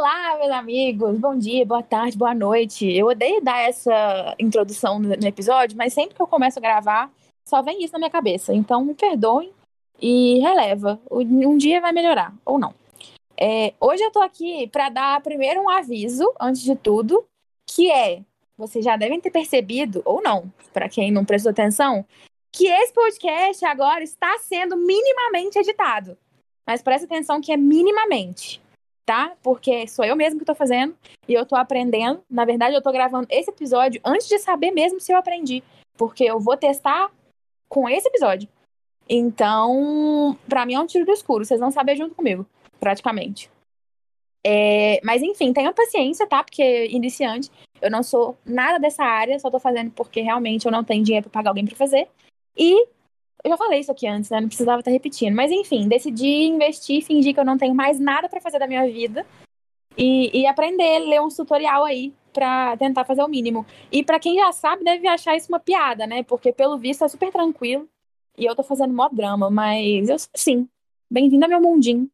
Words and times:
Olá, 0.00 0.38
meus 0.38 0.50
amigos. 0.52 1.18
Bom 1.18 1.36
dia, 1.36 1.66
boa 1.66 1.82
tarde, 1.82 2.16
boa 2.16 2.34
noite. 2.34 2.90
Eu 2.90 3.08
odeio 3.08 3.42
dar 3.42 3.58
essa 3.58 4.34
introdução 4.38 4.98
no 4.98 5.26
episódio, 5.26 5.76
mas 5.76 5.92
sempre 5.92 6.14
que 6.14 6.22
eu 6.22 6.26
começo 6.26 6.58
a 6.58 6.62
gravar, 6.62 7.12
só 7.44 7.60
vem 7.60 7.84
isso 7.84 7.92
na 7.92 7.98
minha 7.98 8.10
cabeça. 8.10 8.54
Então, 8.54 8.82
me 8.82 8.94
perdoem 8.94 9.52
e 10.00 10.38
releva. 10.38 10.98
Um 11.10 11.54
dia 11.58 11.82
vai 11.82 11.92
melhorar, 11.92 12.32
ou 12.46 12.58
não. 12.58 12.74
É, 13.38 13.74
hoje 13.78 14.02
eu 14.02 14.10
tô 14.10 14.22
aqui 14.22 14.66
para 14.68 14.88
dar 14.88 15.20
primeiro 15.20 15.60
um 15.60 15.68
aviso, 15.68 16.32
antes 16.40 16.62
de 16.62 16.74
tudo, 16.74 17.22
que 17.66 17.90
é: 17.90 18.22
vocês 18.56 18.82
já 18.82 18.96
devem 18.96 19.20
ter 19.20 19.30
percebido, 19.30 20.00
ou 20.06 20.22
não, 20.22 20.50
para 20.72 20.88
quem 20.88 21.12
não 21.12 21.26
prestou 21.26 21.50
atenção, 21.50 22.06
que 22.50 22.66
esse 22.66 22.94
podcast 22.94 23.62
agora 23.66 24.02
está 24.02 24.38
sendo 24.38 24.78
minimamente 24.78 25.58
editado. 25.58 26.16
Mas 26.66 26.80
presta 26.80 27.04
atenção 27.04 27.38
que 27.38 27.52
é 27.52 27.56
minimamente 27.58 28.62
tá? 29.10 29.32
Porque 29.42 29.88
sou 29.88 30.04
eu 30.04 30.14
mesmo 30.14 30.38
que 30.38 30.44
tô 30.44 30.54
fazendo 30.54 30.96
e 31.26 31.34
eu 31.34 31.44
tô 31.44 31.56
aprendendo. 31.56 32.22
Na 32.30 32.44
verdade, 32.44 32.76
eu 32.76 32.80
tô 32.80 32.92
gravando 32.92 33.26
esse 33.28 33.50
episódio 33.50 34.00
antes 34.04 34.28
de 34.28 34.38
saber 34.38 34.70
mesmo 34.70 35.00
se 35.00 35.12
eu 35.12 35.18
aprendi, 35.18 35.64
porque 35.98 36.22
eu 36.22 36.38
vou 36.38 36.56
testar 36.56 37.10
com 37.68 37.88
esse 37.88 38.06
episódio. 38.06 38.48
Então, 39.08 40.38
para 40.48 40.64
mim 40.64 40.74
é 40.74 40.80
um 40.80 40.86
tiro 40.86 41.04
do 41.04 41.10
escuro, 41.10 41.44
vocês 41.44 41.58
vão 41.58 41.72
saber 41.72 41.96
junto 41.96 42.14
comigo, 42.14 42.46
praticamente. 42.78 43.50
É, 44.46 45.00
mas 45.02 45.22
enfim, 45.22 45.52
tenham 45.52 45.74
paciência, 45.74 46.24
tá? 46.28 46.44
Porque 46.44 46.86
iniciante, 46.86 47.50
eu 47.82 47.90
não 47.90 48.04
sou 48.04 48.38
nada 48.46 48.78
dessa 48.78 49.02
área, 49.02 49.40
só 49.40 49.50
tô 49.50 49.58
fazendo 49.58 49.90
porque 49.90 50.20
realmente 50.20 50.66
eu 50.66 50.70
não 50.70 50.84
tenho 50.84 51.02
dinheiro 51.02 51.28
pra 51.28 51.40
pagar 51.40 51.50
alguém 51.50 51.66
pra 51.66 51.74
fazer. 51.74 52.06
E 52.56 52.86
eu 53.44 53.50
já 53.50 53.56
falei 53.56 53.80
isso 53.80 53.90
aqui 53.90 54.06
antes, 54.06 54.30
né? 54.30 54.40
Não 54.40 54.48
precisava 54.48 54.80
estar 54.80 54.90
repetindo. 54.90 55.34
Mas 55.34 55.50
enfim, 55.50 55.88
decidi 55.88 56.44
investir, 56.44 57.02
fingir 57.02 57.34
que 57.34 57.40
eu 57.40 57.44
não 57.44 57.58
tenho 57.58 57.74
mais 57.74 57.98
nada 57.98 58.28
para 58.28 58.40
fazer 58.40 58.58
da 58.58 58.66
minha 58.66 58.86
vida 58.86 59.26
e, 59.96 60.40
e 60.40 60.46
aprender, 60.46 60.98
ler 61.00 61.20
um 61.20 61.28
tutorial 61.28 61.84
aí 61.84 62.12
para 62.32 62.76
tentar 62.76 63.04
fazer 63.04 63.22
o 63.22 63.28
mínimo. 63.28 63.66
E 63.90 64.04
para 64.04 64.20
quem 64.20 64.36
já 64.36 64.52
sabe, 64.52 64.84
deve 64.84 65.06
achar 65.08 65.36
isso 65.36 65.48
uma 65.48 65.60
piada, 65.60 66.06
né? 66.06 66.22
Porque 66.22 66.52
pelo 66.52 66.78
visto 66.78 67.04
é 67.04 67.08
super 67.08 67.32
tranquilo 67.32 67.88
e 68.36 68.44
eu 68.44 68.54
tô 68.54 68.62
fazendo 68.62 68.94
mó 68.94 69.08
drama, 69.08 69.50
mas 69.50 70.08
eu 70.08 70.16
sim. 70.34 70.68
Bem-vindo 71.10 71.44
ao 71.44 71.50
meu 71.50 71.60
mundinho. 71.60 72.08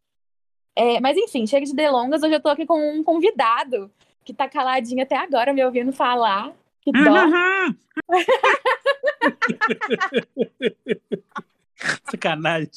É, 0.74 1.00
mas 1.00 1.16
enfim, 1.16 1.46
chega 1.46 1.64
de 1.66 1.74
delongas, 1.74 2.22
hoje 2.22 2.34
eu 2.34 2.40
tô 2.40 2.48
aqui 2.48 2.66
com 2.66 2.98
um 2.98 3.02
convidado 3.02 3.90
que 4.24 4.34
tá 4.34 4.48
caladinho 4.48 5.02
até 5.02 5.16
agora, 5.16 5.52
me 5.52 5.64
ouvindo 5.64 5.92
falar. 5.92 6.52
Que 6.82 6.92
dó. 6.92 7.24
Uhum. 7.24 7.76
Sacanagem. 12.16 12.70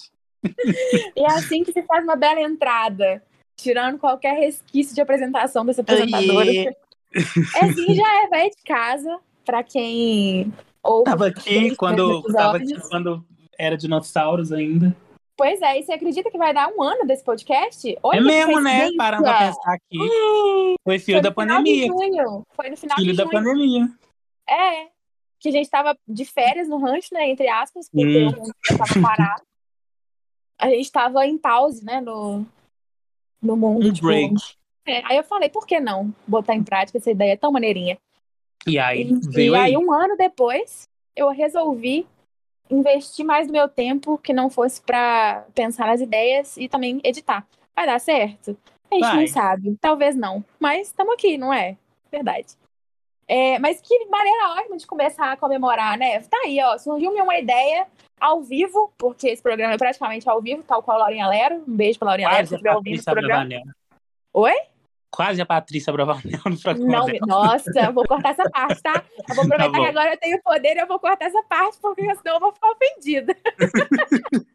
E 1.15 1.21
é 1.21 1.33
assim 1.33 1.63
que 1.63 1.71
se 1.73 1.81
faz 1.83 2.03
uma 2.03 2.15
bela 2.15 2.41
entrada, 2.41 3.23
tirando 3.55 3.97
qualquer 3.97 4.37
resquício 4.37 4.93
de 4.93 5.01
apresentação 5.01 5.65
dessa 5.65 5.81
apresentadora. 5.81 6.51
É 6.51 7.65
assim, 7.65 7.95
já 7.95 8.23
é 8.23 8.27
velho 8.27 8.51
de 8.51 8.63
casa, 8.63 9.19
pra 9.43 9.63
quem 9.63 10.53
ouve. 10.83 11.05
Tava 11.05 11.27
aqui 11.27 11.75
quando, 11.75 12.21
tava 12.31 12.57
aqui 12.57 12.79
quando 12.89 13.25
era 13.57 13.75
dinossauros 13.75 14.51
ainda. 14.51 14.95
Pois 15.35 15.61
é, 15.61 15.79
e 15.79 15.83
você 15.83 15.93
acredita 15.93 16.29
que 16.29 16.37
vai 16.37 16.53
dar 16.53 16.67
um 16.67 16.83
ano 16.83 17.05
desse 17.07 17.23
podcast? 17.23 17.97
Olha 18.03 18.19
é 18.19 18.21
mesmo, 18.21 18.59
né? 18.59 18.89
Parando 18.97 19.23
pra 19.23 19.37
pensar 19.39 19.73
aqui. 19.73 20.75
Foi 20.83 20.99
filho 20.99 21.17
Foi 21.17 21.23
da 21.23 21.31
pandemia. 21.31 21.87
Foi 22.55 22.69
no 22.69 22.77
final 22.77 22.97
filho 22.97 23.11
de 23.11 23.17
da 23.17 23.25
pandemia. 23.25 23.89
É, 24.49 24.87
que 25.39 25.49
a 25.49 25.51
gente 25.51 25.69
tava 25.69 25.97
de 26.07 26.25
férias 26.25 26.67
no 26.67 26.77
rancho, 26.77 27.09
né? 27.13 27.29
Entre 27.29 27.47
aspas, 27.47 27.89
porque 27.89 28.25
hum. 28.25 28.29
o 28.29 28.77
tava 28.77 29.01
parado. 29.01 29.43
A 30.57 30.69
gente 30.69 30.91
tava 30.91 31.25
em 31.25 31.37
pause, 31.37 31.83
né? 31.85 32.01
No, 32.01 32.45
no 33.41 33.55
mundo. 33.55 33.87
Um 33.87 33.93
tipo, 33.93 34.07
break. 34.07 34.35
É, 34.85 35.05
aí 35.05 35.17
eu 35.17 35.23
falei, 35.23 35.49
por 35.49 35.65
que 35.65 35.79
não 35.79 36.13
botar 36.27 36.55
em 36.55 36.63
prática 36.63 36.97
essa 36.97 37.11
ideia 37.11 37.37
tão 37.37 37.51
maneirinha? 37.51 37.97
E 38.67 38.77
aí, 38.77 39.03
e, 39.03 39.19
veio 39.29 39.53
e 39.53 39.55
aí, 39.55 39.75
aí, 39.75 39.77
um 39.77 39.91
ano 39.93 40.17
depois, 40.17 40.89
eu 41.15 41.29
resolvi 41.29 42.05
investir 42.69 43.25
mais 43.25 43.47
do 43.47 43.53
meu 43.53 43.67
tempo 43.67 44.17
que 44.17 44.33
não 44.33 44.49
fosse 44.49 44.81
para 44.81 45.45
pensar 45.55 45.87
nas 45.87 46.01
ideias 46.01 46.57
e 46.57 46.67
também 46.67 46.99
editar. 47.03 47.47
Vai 47.75 47.85
dar 47.85 47.99
certo? 47.99 48.57
A 48.91 48.95
gente 48.95 49.03
Vai. 49.03 49.15
não 49.17 49.27
sabe. 49.27 49.77
Talvez 49.79 50.15
não. 50.15 50.43
Mas 50.59 50.87
estamos 50.87 51.13
aqui, 51.13 51.37
não 51.37 51.53
é? 51.53 51.77
Verdade. 52.11 52.57
É, 53.29 53.59
mas 53.59 53.79
que 53.79 54.05
maneira 54.07 54.55
ótima 54.57 54.75
de 54.75 54.87
começar 54.87 55.31
a 55.31 55.37
comemorar, 55.37 55.95
né? 55.99 56.19
Tá 56.21 56.37
aí, 56.45 56.59
ó. 56.63 56.75
Surgiu-me 56.79 57.21
uma 57.21 57.37
ideia 57.37 57.85
ao 58.19 58.41
vivo, 58.41 58.91
porque 58.97 59.27
esse 59.27 59.41
programa 59.41 59.75
é 59.75 59.77
praticamente 59.77 60.27
ao 60.27 60.41
vivo, 60.41 60.63
tal 60.63 60.81
qual 60.81 60.97
a 60.97 61.01
Laurinha 61.01 61.27
Lero. 61.27 61.63
Um 61.67 61.75
beijo 61.75 61.99
pra 61.99 62.07
Laurinha 62.07 62.27
Lero, 62.27 62.47
se 62.47 62.55
estiver 62.55 62.75
ouvindo 62.75 62.95
esse 62.95 63.05
programa. 63.05 63.47
Oi? 64.33 64.55
Quase 65.11 65.39
a 65.39 65.45
Patrícia 65.45 65.93
Bravanel 65.93 66.41
no 66.43 66.59
programa. 66.59 66.91
Não, 66.91 67.05
dela. 67.05 67.19
nossa, 67.27 67.79
eu 67.79 67.93
vou 67.93 68.03
cortar 68.07 68.31
essa 68.31 68.49
parte, 68.49 68.81
tá? 68.81 69.03
Eu 69.29 69.35
vou 69.35 69.43
aproveitar 69.43 69.71
tá 69.73 69.79
que 69.79 69.89
agora 69.89 70.13
eu 70.13 70.17
tenho 70.17 70.41
poder 70.41 70.75
e 70.75 70.79
eu 70.79 70.87
vou 70.87 70.99
cortar 70.99 71.25
essa 71.25 71.43
parte, 71.43 71.77
porque 71.79 72.01
senão 72.15 72.33
eu 72.35 72.39
vou 72.39 72.51
ficar 72.51 72.71
ofendida. 72.71 73.35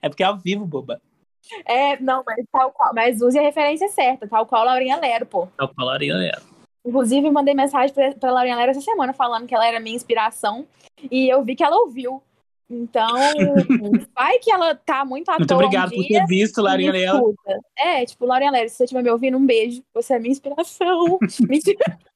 é 0.00 0.08
porque 0.08 0.22
é 0.22 0.26
ao 0.26 0.38
vivo, 0.38 0.64
boba. 0.64 1.02
É, 1.66 2.00
não, 2.00 2.22
mas 2.26 2.46
tal 2.50 2.72
qual. 2.72 2.94
Mas 2.94 3.20
use 3.20 3.38
a 3.38 3.42
referência 3.42 3.88
certa, 3.88 4.26
tal 4.26 4.46
qual 4.46 4.62
a 4.62 4.64
Laurinha 4.64 4.96
Lero, 4.96 5.26
pô. 5.26 5.48
Tal 5.54 5.68
qual 5.68 5.86
a 5.86 5.90
Laurinha 5.90 6.14
Lero. 6.14 6.51
Inclusive, 6.84 7.30
mandei 7.30 7.54
mensagem 7.54 7.94
pra, 7.94 8.12
pra 8.12 8.32
Laurinha 8.32 8.56
Lera 8.56 8.72
essa 8.72 8.80
semana 8.80 9.12
falando 9.12 9.46
que 9.46 9.54
ela 9.54 9.66
era 9.66 9.78
minha 9.78 9.94
inspiração. 9.94 10.66
E 11.10 11.28
eu 11.28 11.42
vi 11.44 11.54
que 11.54 11.62
ela 11.62 11.76
ouviu. 11.76 12.22
Então, 12.68 13.06
vai 14.14 14.38
que 14.38 14.50
ela 14.50 14.74
tá 14.74 15.04
muito 15.04 15.28
à 15.28 15.36
Muito 15.38 15.54
obrigado 15.54 15.92
um 15.92 15.96
por 15.96 16.06
ter 16.06 16.24
visto, 16.26 16.62
Laurinha 16.62 16.92
Lera. 16.92 17.20
É, 17.76 18.04
tipo, 18.04 18.24
Laurinha 18.24 18.50
Lera, 18.50 18.68
se 18.68 18.76
você 18.76 18.84
estiver 18.84 19.02
me 19.02 19.10
ouvindo, 19.10 19.36
um 19.36 19.44
beijo. 19.44 19.82
Você 19.94 20.14
é 20.14 20.18
minha 20.18 20.32
inspiração. 20.32 21.18
Mentira. 21.46 21.78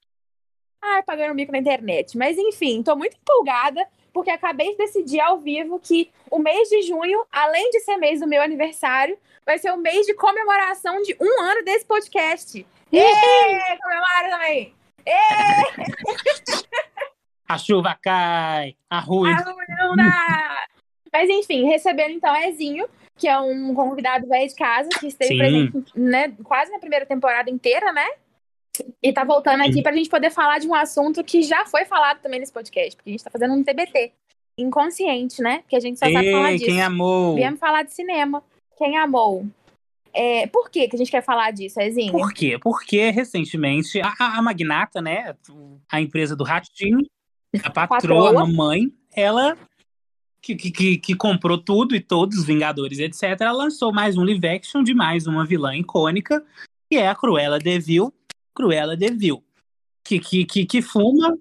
Ai, 0.83 1.03
pagando 1.03 1.35
mico 1.35 1.53
na 1.53 1.59
internet. 1.59 2.17
Mas 2.17 2.39
enfim, 2.39 2.83
tô 2.83 2.95
muito 2.97 3.17
empolgada, 3.17 3.87
porque 4.17 4.31
acabei 4.31 4.71
de 4.71 4.79
decidir 4.79 5.21
ao 5.21 5.39
vivo 5.39 5.79
que 5.79 6.11
o 6.31 6.39
mês 6.39 6.71
de 6.71 6.81
junho, 6.81 7.23
além 7.31 7.71
de 7.71 7.81
ser 7.81 7.99
mês 7.99 8.19
do 8.19 8.27
meu 8.27 8.41
aniversário, 8.41 9.19
vai 9.45 9.59
ser 9.59 9.71
o 9.73 9.77
mês 9.77 10.07
de 10.07 10.15
comemoração 10.15 11.03
de 11.03 11.15
um 11.21 11.43
ano 11.43 11.63
desse 11.63 11.85
podcast. 11.85 12.67
Ê, 12.91 13.77
comemora 13.77 14.31
também! 14.31 14.75
Ê! 15.05 15.13
A 17.47 17.59
chuva 17.59 17.95
cai, 18.03 18.75
a 18.89 19.01
rua. 19.01 19.29
não 19.79 19.95
dá! 19.95 20.67
Mas 21.13 21.29
enfim, 21.29 21.67
recebendo 21.67 22.13
então 22.13 22.35
Ezinho, 22.35 22.89
que 23.17 23.29
é 23.29 23.39
um 23.39 23.75
convidado 23.75 24.27
velho 24.27 24.49
de 24.49 24.55
casa, 24.55 24.89
que 24.99 25.09
esteve 25.09 25.35
Sim. 25.35 25.39
presente 25.39 25.93
né, 25.95 26.35
quase 26.43 26.73
na 26.73 26.79
primeira 26.79 27.05
temporada 27.05 27.51
inteira, 27.51 27.93
né? 27.93 28.07
E 29.03 29.13
tá 29.13 29.25
voltando 29.25 29.63
aqui 29.63 29.83
pra 29.83 29.93
gente 29.93 30.09
poder 30.09 30.31
falar 30.31 30.59
de 30.59 30.67
um 30.67 30.75
assunto 30.75 31.23
que 31.23 31.43
já 31.43 31.65
foi 31.67 31.85
falado 31.85 32.21
também 32.21 32.41
nesse 32.41 32.53
podcast, 32.53 32.97
porque 32.97 33.11
a 33.11 33.13
gente 33.13 33.25
tá 33.25 33.31
fazendo 33.31 33.55
um 33.55 33.63
TBT 33.63 34.13
inconsciente, 34.59 35.43
né? 35.43 35.63
Que 35.69 35.77
a 35.77 35.81
gente 35.81 35.99
só 35.99 36.07
Ei, 36.07 36.13
sabe 36.13 36.33
falar 36.33 36.53
disso. 36.53 36.65
Quem 36.65 36.83
amou? 36.83 37.35
Viemos 37.35 37.61
falar 37.61 37.83
de 37.83 37.93
cinema. 37.93 38.43
Quem 38.77 38.97
amou? 38.97 39.47
É, 40.13 40.47
por 40.47 40.71
que, 40.71 40.89
que 40.89 40.97
a 40.97 40.99
gente 40.99 41.11
quer 41.11 41.23
falar 41.23 41.51
disso, 41.51 41.79
Ezinho? 41.79 42.13
Por 42.13 42.33
quê? 42.33 42.59
Porque 42.59 43.11
recentemente 43.11 44.01
a, 44.01 44.15
a 44.19 44.43
magnata, 44.43 45.03
né, 45.03 45.37
a 45.93 46.01
empresa 46.01 46.35
do 46.35 46.43
Ratinho, 46.43 47.01
a 47.63 47.71
patroa, 47.71 48.31
a 48.31 48.33
mamãe, 48.33 48.91
ela 49.15 49.57
que, 50.41 50.55
que, 50.55 50.97
que, 50.99 51.15
comprou 51.15 51.59
tudo 51.59 51.95
e 51.95 52.01
todos 52.01 52.39
os 52.39 52.47
Vingadores, 52.47 52.99
etc., 52.99 53.41
ela 53.41 53.53
lançou 53.53 53.93
mais 53.93 54.17
um 54.17 54.25
live 54.25 54.47
action 54.47 54.83
de 54.83 54.95
mais 54.95 55.27
uma 55.27 55.45
vilã 55.45 55.75
icônica, 55.77 56.43
que 56.89 56.97
é 56.97 57.09
a 57.09 57.15
Cruella 57.15 57.59
de 57.59 57.79
Vil, 57.79 58.13
Cruella 58.57 58.97
de 58.97 59.11
Vil, 59.11 59.45
que, 60.03 60.19
que, 60.19 60.47
que, 60.47 60.65
que 60.65 60.83
fuma... 60.83 61.37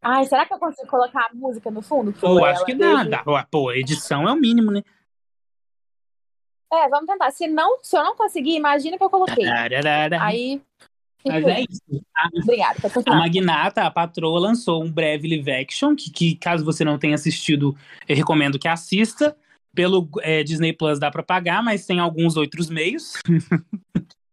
Ai, 0.00 0.24
será 0.24 0.46
que 0.46 0.54
eu 0.54 0.58
consigo 0.58 0.88
colocar 0.88 1.28
a 1.30 1.34
música 1.34 1.70
no 1.70 1.82
fundo? 1.82 2.12
Pô, 2.12 2.44
acho 2.44 2.64
que 2.64 2.74
dá, 2.74 3.04
dá. 3.04 3.22
Pô, 3.50 3.72
edição 3.72 4.28
é 4.28 4.32
o 4.32 4.36
mínimo, 4.36 4.70
né? 4.70 4.82
É, 6.72 6.88
vamos 6.88 7.06
tentar. 7.06 7.30
Se, 7.30 7.46
não, 7.46 7.78
se 7.82 7.96
eu 7.96 8.02
não 8.02 8.16
conseguir, 8.16 8.56
imagina 8.56 8.98
que 8.98 9.04
eu 9.04 9.08
coloquei. 9.10 9.46
Aí. 10.20 10.60
Mas 11.26 11.44
é 11.46 11.60
isso. 11.62 12.04
A, 12.14 12.28
Obrigada. 12.42 12.78
A 13.06 13.16
Magnata, 13.16 13.82
a 13.82 13.90
patroa, 13.90 14.38
lançou 14.38 14.84
um 14.84 14.92
breve 14.92 15.26
live 15.28 15.50
action, 15.50 15.94
que, 15.96 16.10
que 16.10 16.36
caso 16.36 16.64
você 16.64 16.84
não 16.84 16.98
tenha 16.98 17.14
assistido, 17.14 17.74
eu 18.06 18.16
recomendo 18.16 18.58
que 18.58 18.68
assista. 18.68 19.36
Pelo 19.74 20.08
é, 20.20 20.44
Disney 20.44 20.72
Plus 20.72 21.00
dá 21.00 21.10
para 21.10 21.22
pagar, 21.22 21.62
mas 21.62 21.86
tem 21.86 21.98
alguns 21.98 22.36
outros 22.36 22.68
meios. 22.68 23.14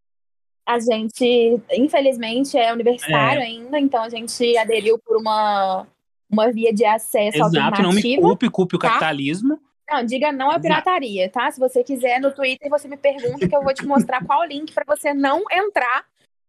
a 0.74 0.80
gente, 0.80 1.60
infelizmente, 1.72 2.58
é 2.58 2.72
universitário 2.72 3.42
é. 3.42 3.46
ainda, 3.46 3.80
então 3.80 4.04
a 4.04 4.10
gente 4.10 4.58
aderiu 4.58 4.98
por 5.00 5.18
uma, 5.18 5.86
uma 6.30 6.52
via 6.52 6.74
de 6.74 6.86
acesso 6.86 7.38
Exato, 7.38 7.58
alternativa. 7.58 7.84
não 7.84 7.94
me 7.94 8.18
culpe, 8.18 8.50
culpe 8.50 8.76
o 8.76 8.80
tá? 8.80 8.90
capitalismo. 8.90 9.60
Não, 9.90 10.06
diga 10.06 10.32
não 10.32 10.50
à 10.50 10.58
pirataria, 10.58 11.30
tá? 11.30 11.52
Se 11.52 11.60
você 11.60 11.84
quiser 11.84 12.22
no 12.22 12.32
Twitter, 12.32 12.70
você 12.70 12.88
me 12.88 12.96
pergunta 12.96 13.48
que 13.48 13.56
eu 13.56 13.62
vou 13.62 13.74
te 13.74 13.86
mostrar 13.86 14.24
qual 14.24 14.46
link 14.46 14.72
para 14.74 14.86
você 14.88 15.14
não 15.14 15.44
entrar 15.52 16.06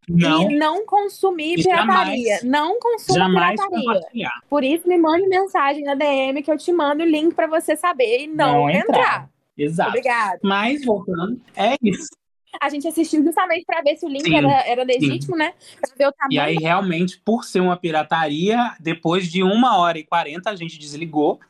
não. 0.08 0.48
e 0.48 0.56
não 0.56 0.86
consumir 0.86 1.56
pirataria. 1.56 2.36
Jamais, 2.36 2.42
não 2.44 2.78
consuma 2.78 3.28
pirataria. 3.28 4.30
Por 4.48 4.62
isso, 4.62 4.86
me 4.86 4.96
mande 4.96 5.26
mensagem 5.26 5.82
na 5.82 5.96
DM 5.96 6.40
que 6.40 6.52
eu 6.52 6.56
te 6.56 6.72
mando 6.72 7.02
o 7.02 7.06
link 7.06 7.34
para 7.34 7.48
você 7.48 7.74
saber 7.76 8.22
e 8.22 8.26
não, 8.28 8.52
não 8.52 8.70
entrar. 8.70 8.88
entrar. 8.88 9.30
Exato. 9.58 9.90
Obrigada. 9.90 10.38
Mas, 10.42 10.84
voltando, 10.84 11.40
é 11.56 11.74
isso. 11.82 12.10
A 12.60 12.68
gente 12.68 12.86
assistiu 12.86 13.22
justamente 13.22 13.64
para 13.64 13.82
ver 13.82 13.96
se 13.96 14.04
o 14.04 14.08
link 14.08 14.24
sim, 14.24 14.36
era, 14.36 14.66
era 14.66 14.84
legítimo, 14.84 15.34
sim. 15.34 15.38
né? 15.38 15.54
Pra 15.80 15.94
ver 15.96 16.08
o 16.08 16.12
tamanho. 16.12 16.36
E 16.36 16.38
aí, 16.38 16.56
realmente, 16.56 17.20
por 17.24 17.44
ser 17.44 17.60
uma 17.60 17.76
pirataria, 17.76 18.74
depois 18.78 19.30
de 19.30 19.42
uma 19.42 19.78
hora 19.78 19.98
e 19.98 20.04
quarenta, 20.04 20.50
a 20.50 20.56
gente 20.56 20.78
desligou. 20.78 21.40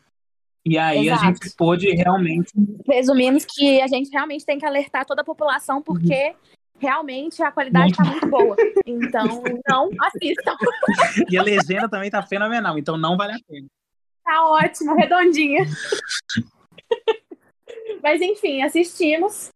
E 0.64 0.78
aí 0.78 1.08
Exato. 1.08 1.25
a 1.25 1.26
gente 1.26 1.56
pôde 1.56 1.90
realmente. 1.90 2.52
Presumimos 2.84 3.44
que 3.44 3.81
a 3.81 3.88
gente 3.88 4.10
realmente 4.10 4.46
tem 4.46 4.58
que 4.58 4.66
alertar 4.66 5.04
toda 5.04 5.22
a 5.22 5.25
população, 5.25 5.82
porque 5.82 6.28
uhum. 6.28 6.34
realmente 6.78 7.43
a 7.43 7.50
qualidade 7.50 7.90
está 7.90 8.05
muito 8.05 8.28
boa. 8.28 8.56
Então, 8.87 9.43
não 9.69 9.90
assistam. 10.00 10.56
e 11.31 11.37
a 11.37 11.43
legenda 11.43 11.88
também 11.88 12.10
tá 12.10 12.22
fenomenal, 12.22 12.78
então 12.78 12.96
não 12.96 13.16
vale 13.16 13.32
a 13.32 13.38
pena. 13.48 13.66
Tá 14.25 14.46
ótimo, 14.46 14.94
redondinha. 14.94 15.66
Mas 18.02 18.20
enfim, 18.20 18.62
assistimos. 18.62 19.50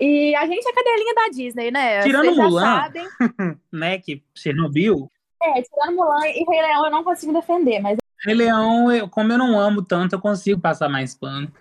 E 0.00 0.34
a 0.34 0.46
gente 0.46 0.66
é 0.66 0.72
cadelinha 0.72 1.14
da 1.14 1.28
Disney, 1.28 1.70
né? 1.70 2.00
Tirando 2.02 2.34
Vocês 2.34 2.38
Mulan, 2.38 2.90
né, 3.70 3.98
que 3.98 4.22
Chernobyl. 4.34 5.10
É, 5.42 5.62
tirando 5.62 5.96
Mulan 5.96 6.26
e 6.26 6.42
Rei 6.48 6.62
Leão 6.62 6.86
eu 6.86 6.90
não 6.90 7.04
consigo 7.04 7.34
defender, 7.34 7.80
mas... 7.80 7.98
Rei 8.24 8.34
Leão, 8.34 8.90
eu, 8.90 9.08
como 9.08 9.30
eu 9.30 9.38
não 9.38 9.58
amo 9.58 9.82
tanto, 9.82 10.14
eu 10.14 10.20
consigo 10.20 10.58
passar 10.58 10.88
mais 10.88 11.14
pano. 11.14 11.52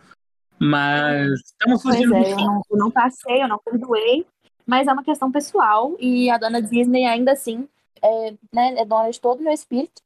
Mas 0.57 1.31
estamos 1.45 1.81
fugindo 1.81 2.15
é, 2.15 2.31
eu 2.31 2.37
não, 2.37 2.61
eu 2.69 2.77
não 2.77 2.91
passei, 2.91 3.43
eu 3.43 3.47
não 3.47 3.59
perdoei, 3.59 4.25
mas 4.65 4.87
é 4.87 4.93
uma 4.93 5.03
questão 5.03 5.31
pessoal 5.31 5.95
e 5.99 6.29
a 6.29 6.37
dona 6.37 6.61
Disney 6.61 7.05
ainda 7.05 7.31
assim 7.31 7.67
é, 8.01 8.33
né, 8.53 8.75
é 8.77 8.85
dona 8.85 9.09
de 9.09 9.19
todo 9.19 9.39
o 9.39 9.43
meu 9.43 9.53
espírito. 9.53 10.01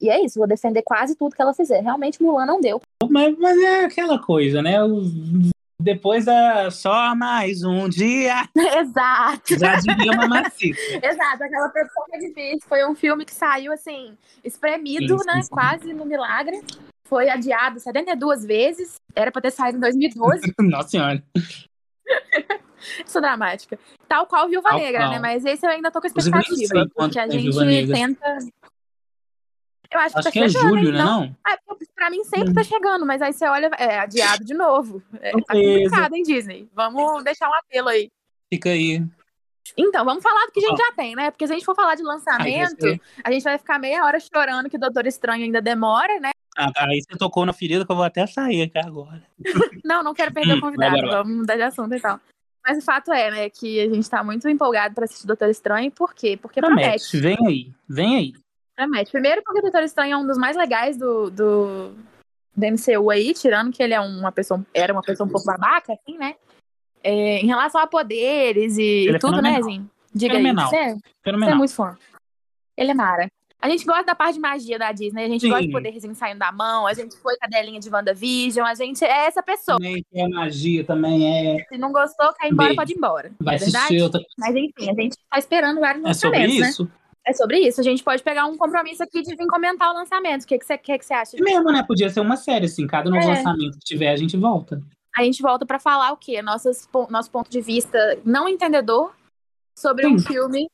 E 0.00 0.10
é 0.10 0.22
isso, 0.24 0.38
vou 0.38 0.46
defender 0.46 0.82
quase 0.82 1.16
tudo 1.16 1.34
que 1.34 1.40
ela 1.40 1.54
fizer. 1.54 1.80
Realmente, 1.80 2.22
Mulan 2.22 2.44
não 2.44 2.60
deu. 2.60 2.80
Mas, 3.08 3.36
mas 3.38 3.56
é 3.58 3.84
aquela 3.84 4.18
coisa, 4.18 4.60
né? 4.60 4.76
Depois 5.80 6.26
é 6.26 6.70
só 6.70 7.14
mais 7.14 7.62
um 7.62 7.88
dia. 7.88 8.48
Exato. 8.56 9.58
Já 9.58 9.76
diria 9.76 10.12
uma 10.12 10.26
macita. 10.26 10.78
Exato, 11.04 11.44
aquela 11.44 11.68
pessoa 11.68 12.06
que 12.10 12.16
é 12.16 12.18
difícil. 12.20 12.68
Foi 12.68 12.86
um 12.86 12.94
filme 12.94 13.24
que 13.24 13.34
saiu, 13.34 13.72
assim, 13.72 14.16
espremido, 14.42 15.18
sim, 15.18 15.26
né? 15.26 15.42
Sim. 15.42 15.50
Quase 15.50 15.92
no 15.92 16.06
milagre. 16.06 16.60
Foi 17.06 17.28
adiado 17.28 17.78
72 17.78 18.44
vezes. 18.44 18.94
Era 19.14 19.30
pra 19.30 19.42
ter 19.42 19.50
saído 19.50 19.76
em 19.76 19.80
2012. 19.80 20.54
Nossa 20.60 20.88
senhora. 20.88 21.22
Sou 23.04 23.20
dramática. 23.20 23.78
Tal 24.08 24.26
qual 24.26 24.48
Viúva 24.48 24.70
Tal 24.70 24.78
Negra, 24.78 25.00
qual. 25.00 25.10
né? 25.10 25.18
Mas 25.18 25.44
esse 25.44 25.66
eu 25.66 25.70
ainda 25.70 25.90
tô 25.90 26.00
com 26.00 26.06
expectativa. 26.06 26.88
Porque 26.94 27.18
a 27.18 27.28
gente 27.28 27.92
tenta. 27.92 28.38
Eu 29.90 30.00
acho, 30.00 30.18
acho 30.18 30.30
que, 30.30 30.40
tá 30.40 30.46
que 30.46 30.52
chegando, 30.52 30.76
é 30.76 30.80
julho, 30.80 30.92
né? 30.92 30.98
Não? 30.98 31.36
Ah, 31.44 31.58
pra 31.94 32.10
mim 32.10 32.24
sempre 32.24 32.52
tá 32.52 32.62
chegando, 32.62 33.06
mas 33.06 33.22
aí 33.22 33.32
você 33.32 33.46
olha, 33.46 33.70
é 33.78 33.98
adiado 33.98 34.44
de 34.44 34.54
novo. 34.54 35.02
É, 35.20 35.32
tá 35.32 35.54
complicado, 35.54 36.14
hein, 36.14 36.22
Disney? 36.22 36.68
Vamos 36.74 37.24
deixar 37.24 37.48
um 37.48 37.54
apelo 37.54 37.88
aí. 37.88 38.10
Fica 38.52 38.70
aí. 38.70 39.02
Então, 39.76 40.04
vamos 40.04 40.22
falar 40.22 40.46
do 40.46 40.52
que 40.52 40.64
a 40.64 40.68
gente 40.68 40.78
já 40.78 40.92
tem, 40.92 41.16
né? 41.16 41.30
Porque 41.30 41.46
se 41.46 41.52
a 41.52 41.56
gente 41.56 41.64
for 41.64 41.74
falar 41.74 41.94
de 41.94 42.02
lançamento, 42.02 42.86
Ai, 42.86 43.00
a 43.24 43.32
gente 43.32 43.42
vai 43.42 43.58
ficar 43.58 43.78
meia 43.78 44.04
hora 44.04 44.18
chorando 44.20 44.70
que 44.70 44.78
Doutor 44.78 45.06
Estranho 45.06 45.44
ainda 45.44 45.60
demora, 45.60 46.20
né? 46.20 46.30
Ah, 46.56 46.72
aí 46.88 47.02
você 47.02 47.18
tocou 47.18 47.44
na 47.44 47.52
ferida 47.52 47.84
que 47.84 47.92
eu 47.92 47.96
vou 47.96 48.04
até 48.04 48.26
sair 48.26 48.62
aqui 48.62 48.78
agora. 48.78 49.22
não, 49.84 50.02
não 50.02 50.14
quero 50.14 50.32
perder 50.32 50.54
o 50.54 50.60
convidado, 50.60 51.06
vamos 51.06 51.36
mudar 51.36 51.56
de 51.56 51.62
assunto 51.62 51.94
e 51.94 52.00
tal. 52.00 52.18
Mas 52.66 52.78
o 52.78 52.82
fato 52.82 53.12
é, 53.12 53.30
né, 53.30 53.50
que 53.50 53.78
a 53.80 53.88
gente 53.88 54.08
tá 54.08 54.24
muito 54.24 54.48
empolgado 54.48 54.94
pra 54.94 55.04
assistir 55.04 55.26
Doutor 55.26 55.48
Estranho, 55.48 55.90
por 55.90 56.14
quê? 56.14 56.38
Porque 56.40 56.60
promete. 56.60 57.10
promete. 57.10 57.20
Vem 57.20 57.46
aí, 57.46 57.72
vem 57.88 58.16
aí. 58.16 58.32
Promete. 58.76 59.10
Primeiro 59.10 59.42
porque 59.42 59.60
o 59.60 59.62
Doutor 59.62 59.82
Estranho 59.82 60.14
é 60.14 60.16
um 60.16 60.26
dos 60.26 60.36
mais 60.36 60.56
legais 60.56 60.98
do, 60.98 61.30
do, 61.30 61.92
do 62.54 62.66
MCU 62.66 63.10
aí, 63.10 63.32
tirando 63.32 63.72
que 63.72 63.82
ele 63.82 63.94
é 63.94 64.00
uma 64.00 64.30
pessoa, 64.30 64.64
era 64.74 64.92
uma 64.92 65.02
pessoa 65.02 65.26
um 65.26 65.30
pouco 65.30 65.46
babaca, 65.46 65.94
assim, 65.94 66.18
né? 66.18 66.34
É, 67.02 67.38
em 67.38 67.46
relação 67.46 67.80
a 67.80 67.86
poderes 67.86 68.76
e, 68.76 69.06
e 69.06 69.08
é 69.08 69.18
tudo, 69.18 69.40
né, 69.40 69.62
Zinho? 69.62 69.88
Diga 70.14 70.34
fenomenal. 70.34 70.64
aí. 70.66 70.70
Você, 70.70 71.00
fenomenal. 71.22 71.48
você 71.48 71.54
é 71.54 71.58
muito 71.58 71.74
fã. 71.74 71.96
Ele 72.76 72.90
é 72.90 72.94
mara. 72.94 73.28
A 73.60 73.70
gente 73.70 73.86
gosta 73.86 74.04
da 74.04 74.14
parte 74.14 74.34
de 74.34 74.40
magia 74.40 74.78
da 74.78 74.92
Disney, 74.92 75.24
a 75.24 75.28
gente 75.28 75.40
Sim. 75.40 75.48
gosta 75.48 75.66
de 75.66 75.72
poderzinho 75.72 76.14
saindo 76.14 76.38
da 76.38 76.52
mão, 76.52 76.86
a 76.86 76.92
gente 76.92 77.16
foi 77.16 77.36
cadelinha 77.38 77.80
de 77.80 77.88
WandaVision, 77.88 78.66
a 78.66 78.74
gente 78.74 79.02
é 79.02 79.26
essa 79.26 79.42
pessoa. 79.42 79.78
Também 79.78 80.04
é 80.14 80.28
magia, 80.28 80.84
também 80.84 81.58
é. 81.58 81.64
Se 81.64 81.78
não 81.78 81.90
gostou, 81.90 82.32
cai 82.34 82.50
embora, 82.50 82.68
Beijo. 82.68 82.76
pode 82.76 82.92
ir 82.92 82.96
embora. 82.96 83.32
Vai 83.40 83.54
é 83.54 83.56
assistir 83.56 84.02
outra... 84.02 84.20
Mas 84.38 84.54
enfim, 84.54 84.90
a 84.90 84.94
gente 84.94 85.16
tá 85.30 85.38
esperando 85.38 85.80
vários 85.80 86.04
é 86.04 86.08
lançamentos, 86.08 86.54
sobre 86.54 86.68
isso? 86.68 86.84
Né? 86.84 86.90
É 87.26 87.32
sobre 87.32 87.58
isso. 87.58 87.80
A 87.80 87.84
gente 87.84 88.04
pode 88.04 88.22
pegar 88.22 88.46
um 88.46 88.56
compromisso 88.56 89.02
aqui 89.02 89.20
de 89.20 89.34
vir 89.34 89.46
comentar 89.48 89.90
o 89.90 89.94
lançamento. 89.94 90.44
O 90.44 90.46
que, 90.46 90.58
que, 90.58 90.64
você, 90.64 90.78
que, 90.78 90.96
que 90.96 91.04
você 91.04 91.12
acha? 91.12 91.36
É 91.36 91.42
mesmo, 91.42 91.72
né? 91.72 91.82
Podia 91.82 92.08
ser 92.08 92.20
uma 92.20 92.36
série, 92.36 92.66
assim. 92.66 92.86
Cada 92.86 93.10
novo 93.10 93.22
é. 93.22 93.34
lançamento 93.34 93.78
que 93.78 93.84
tiver, 93.84 94.12
a 94.12 94.16
gente 94.16 94.36
volta. 94.36 94.80
A 95.16 95.24
gente 95.24 95.42
volta 95.42 95.66
para 95.66 95.80
falar 95.80 96.12
o 96.12 96.16
quê? 96.16 96.40
Nossas, 96.40 96.88
nosso 97.10 97.30
ponto 97.30 97.50
de 97.50 97.60
vista 97.60 97.98
não 98.24 98.48
entendedor 98.48 99.12
sobre 99.76 100.04
Sim. 100.04 100.14
um 100.14 100.18
filme. 100.20 100.70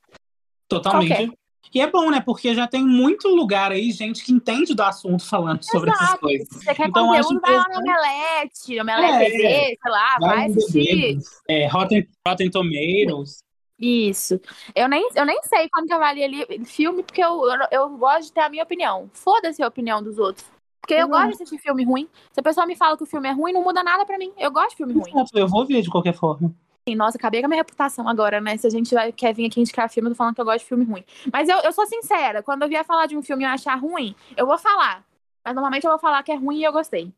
Totalmente. 0.69 1.09
Qualquer. 1.09 1.43
E 1.75 1.81
é 1.81 1.91
bom, 1.91 2.11
né? 2.11 2.21
Porque 2.21 2.55
já 2.55 2.67
tem 2.67 2.85
muito 2.85 3.29
lugar 3.29 3.73
aí, 3.73 3.91
gente 3.91 4.23
que 4.23 4.31
entende 4.31 4.75
do 4.75 4.83
assunto 4.83 5.25
falando 5.25 5.63
sobre 5.65 5.91
Exato. 5.91 6.05
essas 6.05 6.21
coisas. 6.21 6.49
Se 6.49 6.65
você 6.65 6.75
quer 6.75 6.89
então, 6.89 7.07
conteúdo, 7.07 7.41
vai 7.41 7.57
lá 7.57 7.67
no 7.73 7.79
Omelete, 7.79 8.81
Omelete 8.81 9.13
é, 9.15 9.31
TV, 9.31 9.79
sei 9.83 9.91
lá, 9.91 10.17
vai, 10.21 10.37
vai 10.37 10.47
assistir. 10.51 11.19
É, 11.49 11.67
Rotten, 11.69 12.07
Rotten 12.29 12.51
Tomatoes. 12.51 13.43
Isso. 13.79 14.41
Eu 14.75 14.89
nem, 14.89 15.09
eu 15.15 15.25
nem 15.25 15.43
sei 15.43 15.69
como 15.71 15.87
que 15.87 15.93
avalia 15.93 16.25
ali 16.25 16.65
filme, 16.65 17.03
porque 17.03 17.23
eu, 17.23 17.45
eu, 17.47 17.67
eu 17.71 17.89
gosto 17.99 18.27
de 18.27 18.33
ter 18.33 18.43
a 18.43 18.49
minha 18.49 18.63
opinião. 18.63 19.11
Foda-se 19.13 19.63
a 19.63 19.67
opinião 19.69 20.03
dos 20.03 20.19
outros. 20.19 20.47
Porque 20.81 20.95
eu 20.95 21.07
uhum. 21.07 21.11
gosto 21.11 21.29
de 21.29 21.35
assistir 21.35 21.59
filme 21.59 21.85
ruim. 21.85 22.09
Se 22.33 22.41
a 22.41 22.43
pessoa 22.43 22.67
me 22.67 22.77
fala 22.77 22.97
que 22.97 23.05
o 23.05 23.07
filme 23.07 23.29
é 23.29 23.33
ruim, 23.33 23.53
não 23.53 23.63
muda 23.63 23.83
nada 23.83 24.05
pra 24.05 24.19
mim. 24.19 24.33
Eu 24.37 24.51
gosto 24.51 24.71
de 24.71 24.77
filme 24.77 24.93
ruim. 24.93 25.13
Eu 25.35 25.49
vou 25.49 25.65
ver 25.65 25.81
de 25.83 25.91
qualquer 25.91 26.15
forma. 26.15 26.53
Nossa, 26.97 27.17
acabei 27.17 27.41
com 27.41 27.47
a 27.47 27.49
minha 27.49 27.61
reputação 27.61 28.09
agora, 28.09 28.41
né? 28.41 28.57
Se 28.57 28.67
a 28.67 28.71
gente 28.71 28.93
vai, 28.93 29.13
quer 29.13 29.33
vir 29.33 29.47
aqui 29.47 29.61
indicar 29.61 29.89
filme, 29.89 30.09
eu 30.09 30.15
tô 30.15 30.17
falando 30.17 30.35
que 30.35 30.41
eu 30.41 30.45
gosto 30.45 30.59
de 30.59 30.65
filme 30.65 30.85
ruim. 30.85 31.05
Mas 31.33 31.49
eu, 31.49 31.59
eu 31.59 31.73
sou 31.73 31.87
sincera, 31.87 32.43
quando 32.43 32.63
eu 32.63 32.69
vier 32.69 32.85
falar 32.85 33.07
de 33.07 33.17
um 33.17 33.23
filme 33.23 33.45
e 33.45 33.47
eu 33.47 33.51
achar 33.51 33.77
ruim, 33.77 34.17
eu 34.37 34.45
vou 34.45 34.59
falar. 34.59 35.05
Mas 35.45 35.55
normalmente 35.55 35.85
eu 35.85 35.91
vou 35.91 35.99
falar 36.01 36.23
que 36.25 36.33
é 36.33 36.35
ruim 36.35 36.59
e 36.59 36.65
eu 36.65 36.73
gostei. 36.73 37.13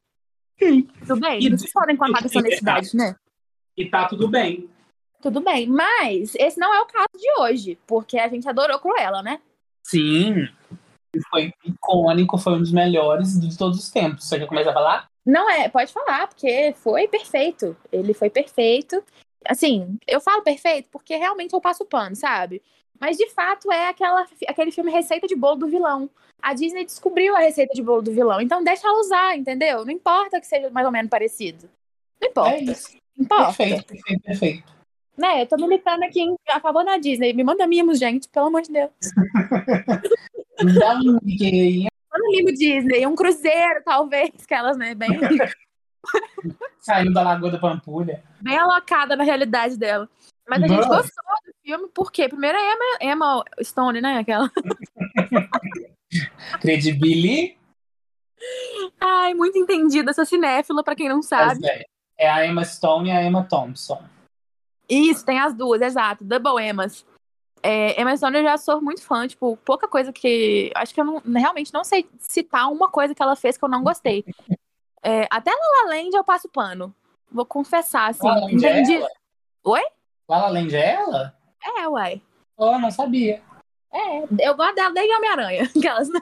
Sim. 0.59 0.83
Tudo 1.07 1.21
bem? 1.21 1.43
E, 1.43 1.49
Vocês 1.49 1.73
podem 1.73 1.97
contar 1.97 2.21
com 2.21 2.27
essa 2.27 2.39
honestidade, 2.39 2.95
né? 2.95 3.17
E 3.75 3.89
tá 3.89 4.07
tudo 4.07 4.29
bem. 4.29 4.69
Tudo 5.25 5.41
bem, 5.41 5.67
mas 5.67 6.35
esse 6.35 6.61
não 6.61 6.75
é 6.75 6.83
o 6.83 6.87
caso 6.87 7.09
de 7.17 7.41
hoje, 7.41 7.79
porque 7.87 8.19
a 8.19 8.29
gente 8.29 8.47
adorou 8.47 8.79
Cruella, 8.79 9.23
né? 9.23 9.41
Sim, 9.83 10.47
foi 11.31 11.51
icônico, 11.65 12.37
foi 12.37 12.53
um 12.53 12.59
dos 12.59 12.71
melhores 12.71 13.41
de 13.41 13.57
todos 13.57 13.79
os 13.79 13.91
tempos. 13.91 14.29
Você 14.29 14.39
quer 14.39 14.47
começar 14.47 14.73
a 14.73 14.75
falar? 14.75 15.07
Não 15.25 15.49
é, 15.49 15.67
pode 15.71 15.91
falar, 15.95 16.29
porque 16.29 16.75
foi 16.77 17.09
perfeito. 17.09 17.75
Ele 17.91 18.13
foi 18.13 18.29
perfeito. 18.29 19.03
Assim, 19.47 19.97
eu 20.07 20.21
falo 20.21 20.43
perfeito 20.43 20.91
porque 20.93 21.17
realmente 21.17 21.55
eu 21.55 21.61
passo 21.61 21.87
pano, 21.87 22.15
sabe? 22.15 22.61
Mas 23.01 23.17
de 23.17 23.31
fato 23.31 23.73
é 23.73 23.89
aquela, 23.89 24.27
aquele 24.47 24.73
filme 24.73 24.91
Receita 24.91 25.27
de 25.27 25.35
Bolo 25.35 25.57
do 25.57 25.69
Vilão. 25.69 26.11
A 26.43 26.53
Disney 26.53 26.85
descobriu 26.85 27.35
a 27.35 27.39
receita 27.39 27.73
de 27.73 27.83
bolo 27.83 28.03
do 28.03 28.13
vilão, 28.13 28.43
então 28.43 28.63
deixa 28.63 28.87
ela 28.87 29.01
usar, 29.01 29.39
entendeu? 29.39 29.87
Não 29.87 29.91
importa 29.91 30.39
que 30.39 30.47
seja 30.47 30.69
mais 30.69 30.85
ou 30.85 30.93
menos 30.93 31.09
parecido. 31.09 31.71
Não 32.21 32.29
importa. 32.29 32.57
É 32.57 32.63
isso. 32.65 32.95
Não 33.17 33.25
importa. 33.25 33.57
Perfeito, 33.57 33.87
perfeito, 33.87 34.23
perfeito. 34.23 34.75
Né, 35.17 35.43
eu 35.43 35.47
tô 35.47 35.57
militando 35.57 36.05
aqui 36.05 36.21
em, 36.21 36.35
a 36.51 36.61
favor 36.61 36.85
da 36.85 36.97
Disney. 36.97 37.33
Me 37.33 37.45
manda 37.45 37.67
mimos, 37.67 37.99
gente, 37.99 38.29
pelo 38.29 38.47
amor 38.47 38.63
de 38.63 38.73
Deus. 38.73 38.91
Dá 40.79 40.95
um 40.95 41.19
aí. 41.23 41.87
Manda 42.13 42.29
mimo 42.31 42.53
Disney, 42.53 43.07
um 43.07 43.15
cruzeiro, 43.15 43.83
talvez, 43.85 44.31
que 44.47 44.55
elas, 44.55 44.77
né, 44.77 44.95
bem... 44.95 45.11
Saindo 46.81 47.15
da 47.15 47.23
Lagoa 47.23 47.51
da 47.51 47.59
Pampulha. 47.59 48.23
Bem 48.41 48.59
alocada 48.59 49.17
na 49.17 49.25
realidade 49.25 49.77
dela. 49.77 50.09
Mas 50.49 50.63
a 50.63 50.67
gente 50.67 50.87
gostou 50.87 51.25
do 51.47 51.55
filme, 51.63 51.89
porque 51.95 52.29
primeiro 52.29 52.59
é 52.59 52.73
Emma, 52.73 52.85
Emma 53.01 53.45
Stone, 53.63 54.01
né, 54.01 54.19
aquela... 54.19 54.51
Credibility. 56.61 57.57
Ai, 59.01 59.35
muito 59.35 59.59
entendida 59.59 60.11
essa 60.11 60.25
cinéfila, 60.25 60.85
pra 60.85 60.95
quem 60.95 61.09
não 61.09 61.23
sabe. 61.23 61.67
É, 61.67 61.85
é 62.19 62.31
a 62.31 62.47
Emma 62.47 62.65
Stone 62.65 63.09
e 63.09 63.13
a 63.13 63.23
Emma 63.23 63.45
Thompson. 63.45 64.03
Isso, 64.89 65.25
tem 65.25 65.39
as 65.39 65.55
duas, 65.55 65.81
exato. 65.81 66.25
Double 66.25 66.63
Emmas. 66.63 67.05
É, 67.63 67.99
eu 67.99 68.43
já 68.43 68.59
sou 68.59 68.83
muito 68.83 69.03
fã, 69.03 69.27
tipo, 69.27 69.57
pouca 69.65 69.89
coisa 69.89 70.13
que. 70.13 70.71
Acho 70.75 70.93
que 70.93 71.01
eu 71.01 71.05
não, 71.05 71.23
realmente 71.35 71.73
não 71.73 71.83
sei 71.83 72.07
citar 72.19 72.71
uma 72.71 72.91
coisa 72.91 73.15
que 73.15 73.23
ela 73.23 73.35
fez 73.35 73.57
que 73.57 73.65
eu 73.65 73.69
não 73.71 73.83
gostei. 73.83 74.23
É, 75.03 75.27
até 75.31 75.51
La 75.51 75.85
La 75.85 75.97
Land 75.97 76.15
eu 76.15 76.23
passo 76.23 76.49
pano. 76.49 76.95
Vou 77.33 77.47
confessar, 77.47 78.11
assim. 78.11 78.27
La 78.27 78.35
Land 78.35 78.67
é 78.67 78.97
ela? 78.97 79.09
Oi? 79.65 79.81
La 80.29 80.39
La 80.39 80.49
Land 80.49 80.77
é 80.77 80.95
ela? 80.95 81.35
É, 81.79 81.89
uai. 81.89 82.21
Oh, 82.57 82.79
não 82.79 82.91
sabia. 82.91 83.43
É, 83.91 84.49
eu 84.49 84.55
gosto 84.55 84.75
dela 84.75 84.93
desde 84.93 85.15
Homem-Aranha. 85.15 85.71
Aquelas... 85.75 86.09
Né? 86.11 86.21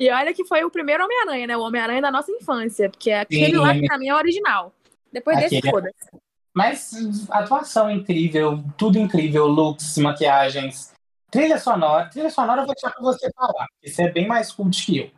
e 0.00 0.10
olha 0.10 0.32
que 0.32 0.46
foi 0.46 0.64
o 0.64 0.70
primeiro 0.70 1.04
Homem-Aranha, 1.04 1.46
né? 1.48 1.56
O 1.56 1.62
Homem-Aranha 1.62 2.00
da 2.00 2.10
nossa 2.10 2.32
infância. 2.32 2.88
Porque 2.88 3.10
aquele 3.10 3.52
Sim, 3.52 3.58
lá 3.58 3.74
que 3.74 3.86
pra 3.86 3.98
mim 3.98 4.08
é 4.08 4.14
original. 4.14 4.72
Depois 5.12 5.36
aquele... 5.36 5.60
desse, 5.60 5.70
foda-se. 5.70 6.27
Mas 6.58 6.90
atuação 7.30 7.88
incrível, 7.88 8.58
tudo 8.76 8.98
incrível, 8.98 9.46
looks, 9.46 9.96
maquiagens. 9.96 10.92
Trilha 11.30 11.56
sonora. 11.56 12.10
Trilha 12.10 12.30
sonora 12.30 12.62
eu 12.62 12.66
vou 12.66 12.74
deixar 12.74 12.90
pra 12.90 13.00
você 13.00 13.30
falar. 13.30 13.68
Isso 13.80 14.02
é 14.02 14.10
bem 14.10 14.26
mais 14.26 14.50
cult 14.50 14.84
que 14.84 14.98
eu. 14.98 15.10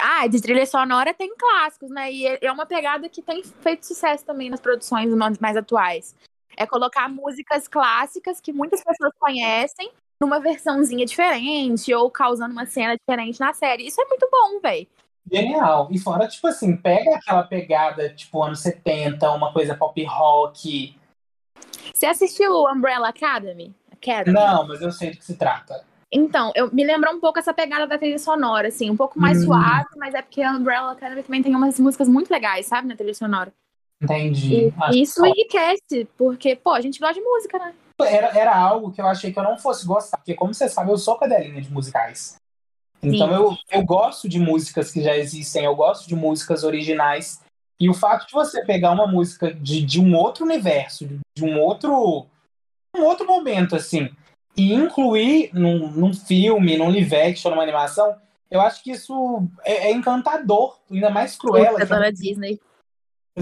Ah, 0.00 0.26
de 0.26 0.40
trilha 0.40 0.64
sonora 0.64 1.12
tem 1.12 1.36
clássicos, 1.36 1.90
né? 1.90 2.10
E 2.10 2.26
é 2.40 2.50
uma 2.50 2.64
pegada 2.64 3.10
que 3.10 3.20
tem 3.20 3.44
feito 3.44 3.84
sucesso 3.84 4.24
também 4.24 4.48
nas 4.48 4.58
produções 4.58 5.12
mais 5.38 5.54
atuais. 5.54 6.16
É 6.56 6.66
colocar 6.66 7.10
músicas 7.10 7.68
clássicas 7.68 8.40
que 8.40 8.50
muitas 8.50 8.82
pessoas 8.82 9.12
conhecem 9.18 9.90
numa 10.18 10.40
versãozinha 10.40 11.04
diferente 11.04 11.92
ou 11.92 12.10
causando 12.10 12.52
uma 12.52 12.64
cena 12.64 12.96
diferente 12.96 13.38
na 13.38 13.52
série. 13.52 13.86
Isso 13.86 14.00
é 14.00 14.04
muito 14.06 14.26
bom, 14.32 14.60
velho. 14.62 14.86
Genial. 15.30 15.88
E 15.90 15.98
fora, 15.98 16.28
tipo 16.28 16.46
assim, 16.46 16.76
pega 16.76 17.16
aquela 17.16 17.42
pegada, 17.42 18.08
tipo, 18.10 18.42
anos 18.42 18.60
70, 18.60 19.30
uma 19.32 19.52
coisa 19.52 19.74
pop 19.74 20.02
rock. 20.04 20.96
Você 21.92 22.06
assistiu 22.06 22.64
Umbrella 22.64 23.08
Academy? 23.08 23.74
Academy? 23.90 24.32
Não, 24.32 24.66
mas 24.66 24.80
eu 24.80 24.92
sei 24.92 25.10
do 25.10 25.16
que 25.16 25.24
se 25.24 25.36
trata. 25.36 25.84
Então, 26.12 26.52
eu 26.54 26.72
me 26.72 26.84
lembrou 26.84 27.12
um 27.14 27.20
pouco 27.20 27.38
essa 27.38 27.52
pegada 27.52 27.86
da 27.86 27.98
trilha 27.98 28.18
sonora, 28.18 28.68
assim, 28.68 28.88
um 28.90 28.96
pouco 28.96 29.18
mais 29.18 29.42
hum. 29.42 29.46
suave, 29.46 29.88
mas 29.96 30.14
é 30.14 30.22
porque 30.22 30.42
a 30.42 30.52
Umbrella 30.52 30.92
Academy 30.92 31.22
também 31.22 31.42
tem 31.42 31.54
umas 31.54 31.80
músicas 31.80 32.08
muito 32.08 32.30
legais, 32.30 32.66
sabe, 32.66 32.86
na 32.86 32.96
trilha 32.96 33.14
sonora. 33.14 33.52
Entendi. 34.00 34.72
E 34.92 35.02
isso 35.02 35.24
enriquece, 35.24 36.06
porque, 36.16 36.54
pô, 36.54 36.70
a 36.70 36.80
gente 36.80 37.00
gosta 37.00 37.14
de 37.14 37.20
música, 37.20 37.58
né? 37.58 37.74
Era, 38.00 38.26
era 38.38 38.56
algo 38.56 38.92
que 38.92 39.00
eu 39.00 39.06
achei 39.06 39.32
que 39.32 39.38
eu 39.38 39.42
não 39.42 39.56
fosse 39.56 39.86
gostar, 39.86 40.18
porque, 40.18 40.34
como 40.34 40.52
você 40.52 40.68
sabe, 40.68 40.90
eu 40.90 40.98
sou 40.98 41.16
cadelinha 41.16 41.60
de 41.60 41.72
musicais. 41.72 42.36
Então 43.14 43.32
eu, 43.32 43.56
eu 43.70 43.84
gosto 43.84 44.28
de 44.28 44.38
músicas 44.38 44.90
que 44.90 45.02
já 45.02 45.16
existem, 45.16 45.64
eu 45.64 45.74
gosto 45.74 46.08
de 46.08 46.14
músicas 46.14 46.64
originais. 46.64 47.40
E 47.78 47.90
o 47.90 47.94
fato 47.94 48.26
de 48.26 48.32
você 48.32 48.64
pegar 48.64 48.90
uma 48.90 49.06
música 49.06 49.52
de, 49.52 49.82
de 49.82 50.00
um 50.00 50.14
outro 50.14 50.44
universo, 50.44 51.06
de 51.36 51.44
um 51.44 51.60
outro, 51.60 52.26
um 52.96 53.02
outro 53.02 53.26
momento, 53.26 53.76
assim, 53.76 54.08
e 54.56 54.72
incluir 54.72 55.50
num, 55.52 55.90
num 55.90 56.14
filme, 56.14 56.78
num 56.78 56.88
live 56.88 57.14
action, 57.14 57.50
numa 57.50 57.62
animação, 57.62 58.16
eu 58.50 58.60
acho 58.60 58.82
que 58.82 58.92
isso 58.92 59.46
é, 59.62 59.88
é 59.88 59.92
encantador, 59.92 60.78
ainda 60.90 61.10
mais 61.10 61.36
cruel. 61.36 61.74
Puta, 61.76 62.06
é 62.06 62.12
Disney. 62.12 62.58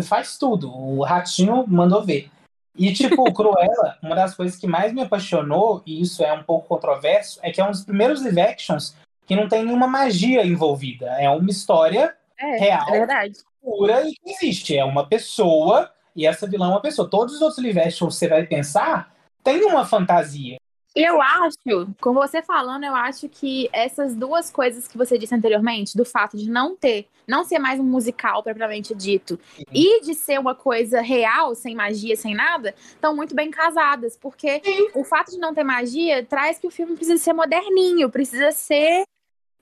Faz 0.02 0.37
tudo. 0.37 0.75
O 0.75 1.04
Ratinho 1.04 1.64
mandou 1.68 2.04
ver. 2.04 2.28
E, 2.76 2.92
tipo, 2.92 3.23
Cruella, 3.33 3.97
uma 4.02 4.16
das 4.16 4.35
coisas 4.35 4.59
que 4.59 4.66
mais 4.66 4.92
me 4.92 5.02
apaixonou, 5.02 5.83
e 5.87 6.02
isso 6.02 6.25
é 6.25 6.33
um 6.33 6.42
pouco 6.42 6.66
controverso, 6.66 7.38
é 7.42 7.52
que 7.52 7.61
é 7.61 7.64
um 7.64 7.71
dos 7.71 7.85
primeiros 7.85 8.21
live 8.23 8.40
actions 8.40 8.97
que 9.26 9.37
não 9.37 9.49
tem 9.49 9.64
nenhuma 9.64 9.87
magia 9.87 10.45
envolvida. 10.45 11.07
É 11.19 11.28
uma 11.28 11.50
história 11.50 12.14
é, 12.38 12.57
real, 12.59 12.88
é 12.88 12.93
verdade. 12.93 13.38
pura 13.62 14.09
e 14.09 14.12
que 14.12 14.31
existe. 14.31 14.76
É 14.76 14.85
uma 14.85 15.07
pessoa, 15.07 15.90
e 16.14 16.26
essa 16.26 16.47
vilã 16.47 16.66
é 16.66 16.71
uma 16.71 16.83
pessoa. 16.83 17.09
Todos 17.09 17.35
os 17.35 17.43
outros 17.43 17.62
live 17.62 17.81
actions 17.81 18.16
você 18.16 18.28
vai 18.28 18.47
pensar, 18.47 19.14
tem 19.43 19.64
uma 19.64 19.85
fantasia. 19.85 20.59
Eu 20.95 21.21
acho, 21.21 21.93
com 22.00 22.14
você 22.14 22.40
falando, 22.40 22.85
eu 22.85 22.95
acho 22.95 23.28
que 23.28 23.69
essas 23.73 24.14
duas 24.14 24.49
coisas 24.49 24.87
que 24.87 24.97
você 24.97 25.19
disse 25.19 25.35
anteriormente, 25.35 25.97
do 25.97 26.04
fato 26.04 26.37
de 26.37 26.49
não 26.49 26.76
ter, 26.76 27.09
não 27.26 27.43
ser 27.43 27.59
mais 27.59 27.81
um 27.81 27.83
musical 27.83 28.45
propriamente 28.45 28.95
dito, 28.95 29.37
e 29.73 30.02
de 30.02 30.14
ser 30.14 30.38
uma 30.38 30.54
coisa 30.54 31.00
real, 31.00 31.52
sem 31.57 31.75
magia, 31.75 32.14
sem 32.14 32.33
nada, 32.33 32.76
estão 32.87 33.14
muito 33.16 33.35
bem 33.35 33.50
casadas, 33.50 34.16
porque 34.16 34.62
o 34.95 35.02
fato 35.02 35.33
de 35.33 35.38
não 35.38 35.52
ter 35.52 35.64
magia 35.64 36.25
traz 36.25 36.61
que 36.61 36.66
o 36.69 36.71
filme 36.71 36.95
precisa 36.95 37.21
ser 37.21 37.33
moderninho, 37.33 38.09
precisa 38.09 38.52
ser 38.52 39.02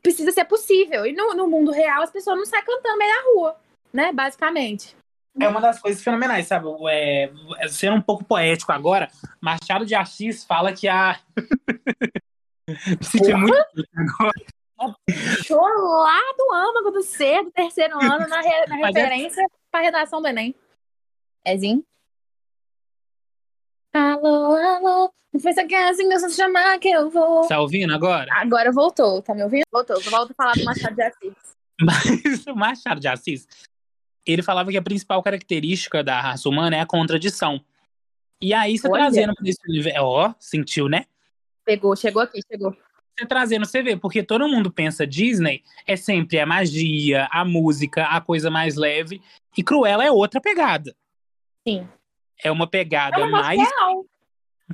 precisa 0.02 0.32
ser 0.32 0.44
possível. 0.44 1.06
E 1.06 1.12
no, 1.12 1.34
no 1.34 1.46
mundo 1.46 1.70
real 1.70 2.02
as 2.02 2.10
pessoas 2.10 2.36
não 2.36 2.44
saem 2.44 2.64
cantando 2.64 2.98
meio 2.98 3.14
da 3.14 3.30
rua, 3.30 3.56
né, 3.92 4.12
basicamente 4.12 4.96
é 5.40 5.48
uma 5.48 5.60
das 5.60 5.80
coisas 5.80 6.02
fenomenais, 6.02 6.46
sabe? 6.46 6.66
É, 6.88 7.30
é, 7.58 7.68
sendo 7.68 7.96
um 7.96 8.02
pouco 8.02 8.24
poético 8.24 8.72
agora, 8.72 9.10
Machado 9.40 9.86
de 9.86 9.94
Assis 9.94 10.44
fala 10.44 10.72
que 10.72 10.88
a. 10.88 11.18
Me 12.68 13.04
senti 13.04 13.34
muito 13.34 13.54
agora. 13.96 14.32
lá 15.58 16.20
do 16.36 16.54
âmago 16.54 16.90
do 16.90 17.02
ser 17.02 17.42
do 17.44 17.50
terceiro 17.50 17.96
ano 17.98 18.28
na, 18.28 18.40
re, 18.40 18.66
na 18.66 18.78
é 18.78 18.86
referência 18.86 19.42
é... 19.42 19.46
para 19.70 19.80
a 19.80 19.82
redação 19.82 20.22
do 20.22 20.28
Enem. 20.28 20.54
Ezinho? 21.44 21.84
Alô, 23.94 24.54
alô, 24.54 25.12
não 25.32 25.40
foi 25.40 25.50
essa 25.50 25.62
assim 25.62 26.08
que 26.08 26.14
eu 26.14 26.30
chamar 26.30 26.78
que 26.78 26.88
eu 26.88 27.10
vou. 27.10 27.46
Tá 27.46 27.60
ouvindo 27.60 27.92
agora? 27.92 28.32
Agora 28.32 28.72
voltou, 28.72 29.20
tá 29.20 29.34
me 29.34 29.42
ouvindo? 29.42 29.64
Voltou, 29.70 30.00
volto 30.00 30.30
a 30.30 30.34
falar 30.34 30.52
do 30.54 30.64
Machado 30.64 30.94
de 30.94 31.02
Assis. 31.02 31.34
Mas 31.80 32.46
o 32.46 32.54
Machado 32.54 33.00
de 33.00 33.08
Assis, 33.08 33.46
ele 34.26 34.42
falava 34.42 34.70
que 34.70 34.78
a 34.78 34.82
principal 34.82 35.22
característica 35.22 36.02
da 36.02 36.20
raça 36.20 36.48
humana 36.48 36.76
é 36.76 36.80
a 36.80 36.86
contradição. 36.86 37.62
E 38.40 38.54
aí, 38.54 38.78
você 38.78 38.88
Olha. 38.88 39.02
trazendo 39.02 39.34
para 39.34 39.48
esse 39.48 39.60
universo. 39.68 40.00
Ó, 40.00 40.34
sentiu, 40.38 40.88
né? 40.88 41.04
Pegou, 41.64 41.94
chegou 41.94 42.22
aqui, 42.22 42.40
chegou. 42.50 42.74
Você 43.16 43.26
trazendo, 43.26 43.66
você 43.66 43.82
vê, 43.82 43.96
porque 43.96 44.22
todo 44.22 44.48
mundo 44.48 44.72
pensa 44.72 45.06
Disney 45.06 45.62
é 45.86 45.96
sempre 45.96 46.40
a 46.40 46.46
magia, 46.46 47.28
a 47.30 47.44
música, 47.44 48.04
a 48.06 48.20
coisa 48.22 48.50
mais 48.50 48.74
leve. 48.74 49.20
E 49.56 49.62
Cruella 49.62 50.04
é 50.04 50.10
outra 50.10 50.40
pegada. 50.40 50.96
Sim. 51.66 51.86
É 52.42 52.50
uma 52.50 52.66
pegada 52.66 53.20
é 53.20 53.26
mais. 53.26 53.60
Real. 53.60 54.04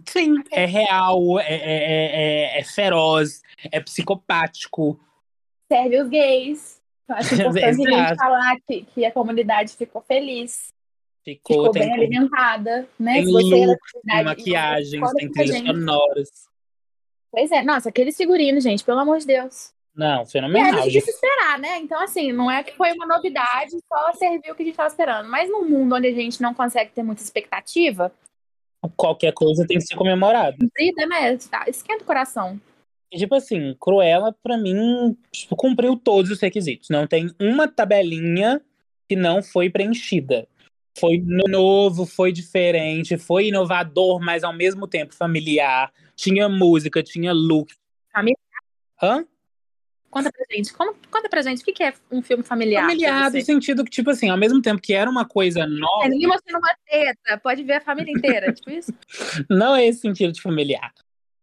Sim, 0.07 0.35
é 0.51 0.65
real, 0.65 1.41
é, 1.41 1.55
é, 1.55 2.57
é, 2.57 2.61
é 2.61 2.65
feroz, 2.65 3.43
é 3.71 3.81
psicopático. 3.81 4.99
Serve 5.71 6.03
os 6.03 6.09
gays. 6.09 6.81
Acho 7.09 7.35
importante 7.35 7.65
a 7.65 7.73
gente 7.73 8.17
falar 8.17 8.57
que, 8.67 8.83
que 8.95 9.05
a 9.05 9.13
comunidade 9.13 9.75
ficou 9.75 10.03
feliz. 10.03 10.73
Ficou, 11.25 11.57
ficou 11.57 11.73
bem 11.73 11.93
alimentada, 11.93 12.89
né? 12.99 13.15
Tem 13.15 13.27
look, 13.27 13.79
tem 14.07 14.25
maquiagens, 14.25 15.13
tem 15.13 15.31
trilhas 15.31 15.59
sonoras. 15.59 16.49
Pois 17.31 17.51
é, 17.51 17.63
nossa, 17.63 17.91
aquele 17.91 18.13
figurino, 18.13 18.61
gente, 18.61 18.85
pelo 18.85 19.01
amor 19.01 19.19
de 19.19 19.27
Deus. 19.27 19.75
Não, 19.99 20.25
fenomenal. 20.25 20.75
E 20.75 20.79
a 20.79 20.89
gente 20.89 21.09
esperar, 21.09 21.59
né? 21.59 21.79
Então, 21.79 22.01
assim, 22.01 22.31
não 22.31 22.49
é 22.49 22.63
que 22.63 22.73
foi 22.77 22.93
uma 22.93 23.05
novidade, 23.05 23.73
só 23.93 24.13
serviu 24.13 24.53
o 24.53 24.57
que 24.57 24.63
a 24.63 24.65
gente 24.65 24.75
estava 24.75 24.89
esperando. 24.89 25.29
Mas 25.29 25.51
num 25.51 25.69
mundo 25.69 25.97
onde 25.97 26.07
a 26.07 26.13
gente 26.13 26.41
não 26.41 26.55
consegue 26.55 26.93
ter 26.93 27.03
muita 27.03 27.21
expectativa. 27.21 28.13
Qualquer 28.97 29.33
coisa 29.33 29.67
tem 29.67 29.77
que 29.77 29.85
ser 29.85 29.97
comemorada. 29.97 30.57
Vida, 30.79 31.05
né? 31.05 31.37
Tá, 31.39 31.65
esquenta 31.67 32.05
o 32.05 32.07
coração. 32.07 32.61
Tipo 33.13 33.35
assim, 33.35 33.75
Cruella, 33.81 34.33
pra 34.41 34.57
mim, 34.57 35.17
tipo, 35.33 35.57
cumpriu 35.57 35.97
todos 35.97 36.31
os 36.31 36.39
requisitos. 36.39 36.91
Não 36.91 37.05
tem 37.05 37.35
uma 37.41 37.67
tabelinha 37.67 38.61
que 39.09 39.17
não 39.17 39.43
foi 39.43 39.69
preenchida. 39.69 40.47
Foi 40.97 41.21
novo, 41.49 42.07
foi 42.07 42.31
diferente, 42.31 43.19
foi 43.19 43.49
inovador, 43.49 44.21
mas 44.21 44.45
ao 44.45 44.53
mesmo 44.53 44.87
tempo 44.87 45.13
familiar. 45.13 45.93
Tinha 46.15 46.49
música, 46.49 47.03
tinha 47.03 47.33
look. 47.33 47.75
Familiar? 48.13 48.39
Hã? 49.03 49.27
Conta 50.11 50.33
pra 50.33 50.45
gente, 50.51 50.73
conta 50.73 51.29
pra 51.29 51.43
gente, 51.43 51.61
o 51.61 51.65
que 51.65 51.83
é 51.83 51.93
um 52.11 52.23
filme 52.23 52.43
familiar? 52.43 52.83
Familiar, 52.83 53.31
no 53.31 53.41
sentido 53.43 53.85
que, 53.85 53.91
tipo 53.91 54.09
assim, 54.11 54.31
ao 54.31 54.39
mesmo 54.39 54.63
tempo 54.63 54.81
que 54.81 54.95
era 54.95 55.09
uma 55.09 55.27
coisa 55.27 55.67
nova. 55.67 56.07
É, 56.07 56.09
ninguém 56.09 56.29
mostrando 56.29 56.59
uma 56.59 56.75
teta, 56.87 57.39
pode 57.39 57.63
ver 57.63 57.75
a 57.75 57.81
família 57.81 58.11
inteira, 58.11 58.51
tipo 58.55 58.71
isso? 58.71 58.93
Não 59.51 59.77
é 59.77 59.87
esse 59.87 60.01
sentido 60.01 60.33
de 60.33 60.41
familiar. 60.41 60.93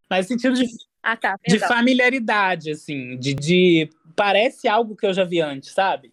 Mas 0.10 0.28
sentido 0.28 0.56
de 0.56 0.66
ah, 1.06 1.16
tá. 1.16 1.38
De 1.48 1.60
familiaridade, 1.60 2.72
assim, 2.72 3.16
de, 3.18 3.36
de. 3.36 3.90
Parece 4.16 4.68
algo 4.68 4.96
que 4.96 5.06
eu 5.06 5.14
já 5.14 5.24
vi 5.24 5.40
antes, 5.40 5.72
sabe? 5.72 6.12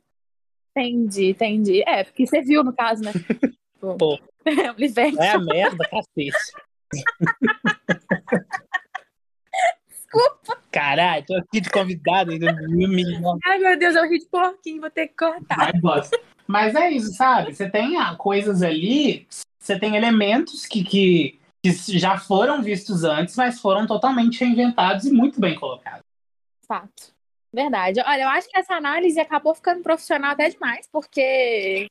Entendi, 0.76 1.30
entendi. 1.30 1.82
É, 1.86 2.04
porque 2.04 2.26
você 2.26 2.42
viu 2.42 2.62
no 2.62 2.74
caso, 2.74 3.02
né? 3.02 3.12
Pô. 3.98 4.18
É, 4.44 5.24
É 5.24 5.30
a 5.30 5.38
merda, 5.38 5.88
cacete. 5.88 6.32
Desculpa. 9.88 10.61
Caralho, 10.72 11.24
tô 11.26 11.36
aqui 11.36 11.60
de 11.60 11.70
convidado 11.70 12.32
ainda. 12.32 12.56
Ai, 13.44 13.58
meu 13.58 13.78
Deus, 13.78 13.94
eu 13.94 14.08
ri 14.08 14.18
de 14.18 14.26
porquinho, 14.26 14.80
vou 14.80 14.90
ter 14.90 15.08
que 15.08 15.14
cortar. 15.16 15.72
Mas 16.46 16.74
é 16.74 16.90
isso, 16.90 17.12
sabe? 17.14 17.54
Você 17.54 17.68
tem 17.68 17.94
coisas 18.16 18.62
ali, 18.62 19.26
você 19.58 19.78
tem 19.78 19.96
elementos 19.96 20.66
que, 20.66 20.82
que 20.82 21.38
que 21.62 21.96
já 21.96 22.18
foram 22.18 22.60
vistos 22.60 23.04
antes, 23.04 23.36
mas 23.36 23.60
foram 23.60 23.86
totalmente 23.86 24.40
reinventados 24.40 25.04
e 25.04 25.12
muito 25.12 25.40
bem 25.40 25.54
colocados. 25.54 26.02
Fato. 26.66 27.12
Verdade. 27.52 28.00
Olha, 28.04 28.22
eu 28.22 28.28
acho 28.30 28.48
que 28.48 28.58
essa 28.58 28.74
análise 28.74 29.20
acabou 29.20 29.54
ficando 29.54 29.82
profissional 29.82 30.32
até 30.32 30.48
demais, 30.48 30.88
porque 30.90 31.86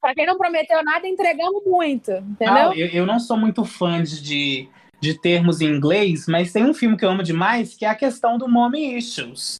para 0.00 0.14
quem 0.14 0.26
não 0.26 0.36
prometeu 0.36 0.84
nada, 0.84 1.08
entregamos 1.08 1.64
muito, 1.64 2.10
entendeu? 2.10 2.70
Ah, 2.70 2.76
eu, 2.76 2.86
eu, 2.88 3.06
não 3.06 3.18
sou 3.18 3.36
muito 3.36 3.64
fã 3.64 4.02
de, 4.02 4.68
de 5.00 5.18
termos 5.20 5.60
em 5.60 5.66
inglês, 5.66 6.26
mas 6.26 6.52
tem 6.52 6.64
um 6.64 6.74
filme 6.74 6.96
que 6.96 7.04
eu 7.04 7.10
amo 7.10 7.22
demais, 7.22 7.74
que 7.74 7.84
é 7.84 7.88
a 7.88 7.94
questão 7.94 8.36
do 8.36 8.48
Mommy 8.48 8.96
Issues 8.96 9.56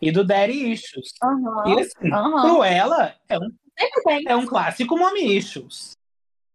e 0.00 0.10
do 0.10 0.24
Daddy 0.24 0.72
Issues. 0.72 1.12
Uhum, 1.22 1.68
e 1.68 1.80
assim, 1.80 2.10
uhum. 2.10 2.40
Cruella 2.40 3.14
é 3.28 3.38
um, 3.38 3.50
é 4.26 4.36
um 4.36 4.46
clássico 4.46 4.96
Mommy 4.96 5.36
Issues. 5.36 5.92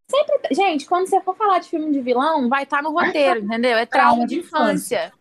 Sempre. 0.09 0.53
Gente, 0.53 0.85
quando 0.85 1.07
você 1.07 1.19
for 1.21 1.35
falar 1.35 1.59
de 1.59 1.69
filme 1.69 1.91
de 1.91 2.01
vilão, 2.01 2.49
vai 2.49 2.63
estar 2.63 2.77
tá 2.77 2.83
no 2.83 2.91
roteiro, 2.91 3.39
entendeu? 3.45 3.77
É 3.77 3.85
trauma 3.85 4.25
de 4.25 4.39
infância. 4.39 5.11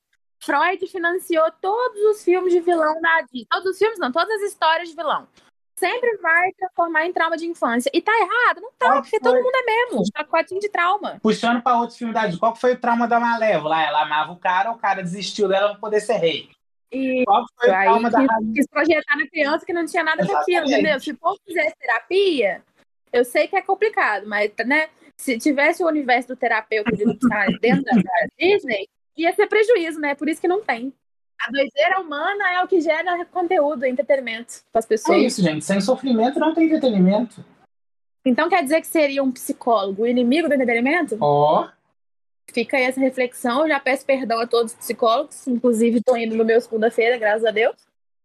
Freud 0.42 0.84
financiou 0.88 1.44
todos 1.60 2.00
os 2.10 2.24
filmes 2.24 2.52
de 2.52 2.60
vilão 2.60 3.00
da 3.00 3.20
Disney. 3.22 3.46
Todos 3.48 3.70
os 3.70 3.78
filmes, 3.78 3.98
não, 3.98 4.10
todas 4.10 4.42
as 4.42 4.50
histórias 4.50 4.88
de 4.88 4.96
vilão. 4.96 5.28
Sempre 5.76 6.16
vai 6.18 6.52
transformar 6.52 7.06
em 7.06 7.12
trauma 7.12 7.36
de 7.36 7.46
infância. 7.46 7.90
E 7.92 8.00
tá 8.00 8.12
errado? 8.12 8.60
Não 8.60 8.70
tá, 8.78 9.00
porque 9.00 9.18
foi? 9.18 9.20
todo 9.20 9.42
mundo 9.42 9.54
é 9.54 9.64
mesmo. 9.64 10.04
Pacotinho 10.12 10.60
de 10.60 10.68
trauma. 10.68 11.18
Puxando 11.22 11.62
pra 11.62 11.78
outros 11.78 11.98
filmes 11.98 12.14
da 12.14 12.22
Disney. 12.22 12.38
Qual 12.38 12.54
foi 12.54 12.74
o 12.74 12.78
trauma 12.78 13.08
da 13.08 13.18
Malévola? 13.18 13.82
Ela 13.82 14.02
amava 14.02 14.32
o 14.32 14.36
cara, 14.36 14.70
o 14.70 14.78
cara 14.78 15.02
desistiu 15.02 15.48
dela 15.48 15.70
pra 15.70 15.78
poder 15.78 16.00
ser 16.00 16.18
rei. 16.18 16.50
E 16.90 17.24
Qual 17.24 17.44
foi 17.58 17.68
o 17.68 17.72
trauma 17.72 18.10
da 18.10 18.26
quis 18.54 18.66
projetar 18.66 19.16
na 19.16 19.26
criança 19.26 19.64
que 19.64 19.72
não 19.72 19.86
tinha 19.86 20.04
nada 20.04 20.26
com 20.26 20.36
aquilo, 20.36 20.66
entendeu? 20.66 21.00
Se 21.00 21.10
o 21.10 21.16
povo 21.16 21.38
fizesse 21.46 21.74
terapia, 21.78 22.62
eu 23.12 23.24
sei 23.24 23.48
que 23.48 23.56
é 23.56 23.62
complicado, 23.62 24.26
mas, 24.26 24.52
né? 24.66 24.90
se 25.22 25.38
tivesse 25.38 25.84
o 25.84 25.86
universo 25.86 26.28
do 26.28 26.36
terapeuta 26.36 26.90
de 26.90 27.04
dentro 27.04 27.84
da 27.84 28.26
Disney, 28.38 28.88
ia 29.16 29.32
ser 29.32 29.46
prejuízo, 29.46 30.00
né? 30.00 30.16
Por 30.16 30.28
isso 30.28 30.40
que 30.40 30.48
não 30.48 30.62
tem. 30.62 30.92
A 31.44 31.50
doideira 31.50 32.00
humana 32.00 32.52
é 32.52 32.62
o 32.62 32.68
que 32.68 32.80
gera 32.80 33.24
conteúdo, 33.26 33.84
entretenimento 33.84 34.62
para 34.70 34.78
as 34.78 34.86
pessoas. 34.86 35.18
É 35.18 35.20
isso, 35.20 35.42
gente. 35.42 35.64
Sem 35.64 35.80
sofrimento 35.80 36.38
não 36.38 36.54
tem 36.54 36.66
entretenimento. 36.66 37.44
Então 38.24 38.48
quer 38.48 38.62
dizer 38.62 38.80
que 38.80 38.86
seria 38.86 39.22
um 39.22 39.32
psicólogo 39.32 40.02
o 40.02 40.06
inimigo 40.06 40.48
do 40.48 40.54
entretenimento? 40.54 41.16
Ó. 41.20 41.64
Oh. 41.64 41.68
Fica 42.52 42.76
aí 42.76 42.84
essa 42.84 43.00
reflexão. 43.00 43.62
Eu 43.62 43.68
já 43.68 43.80
peço 43.80 44.04
perdão 44.06 44.38
a 44.40 44.46
todos 44.46 44.72
os 44.72 44.78
psicólogos. 44.78 45.46
Inclusive, 45.48 45.98
estou 45.98 46.16
indo 46.16 46.36
no 46.36 46.44
meu 46.44 46.60
segunda-feira, 46.60 47.18
graças 47.18 47.44
a 47.44 47.50
Deus. 47.50 47.74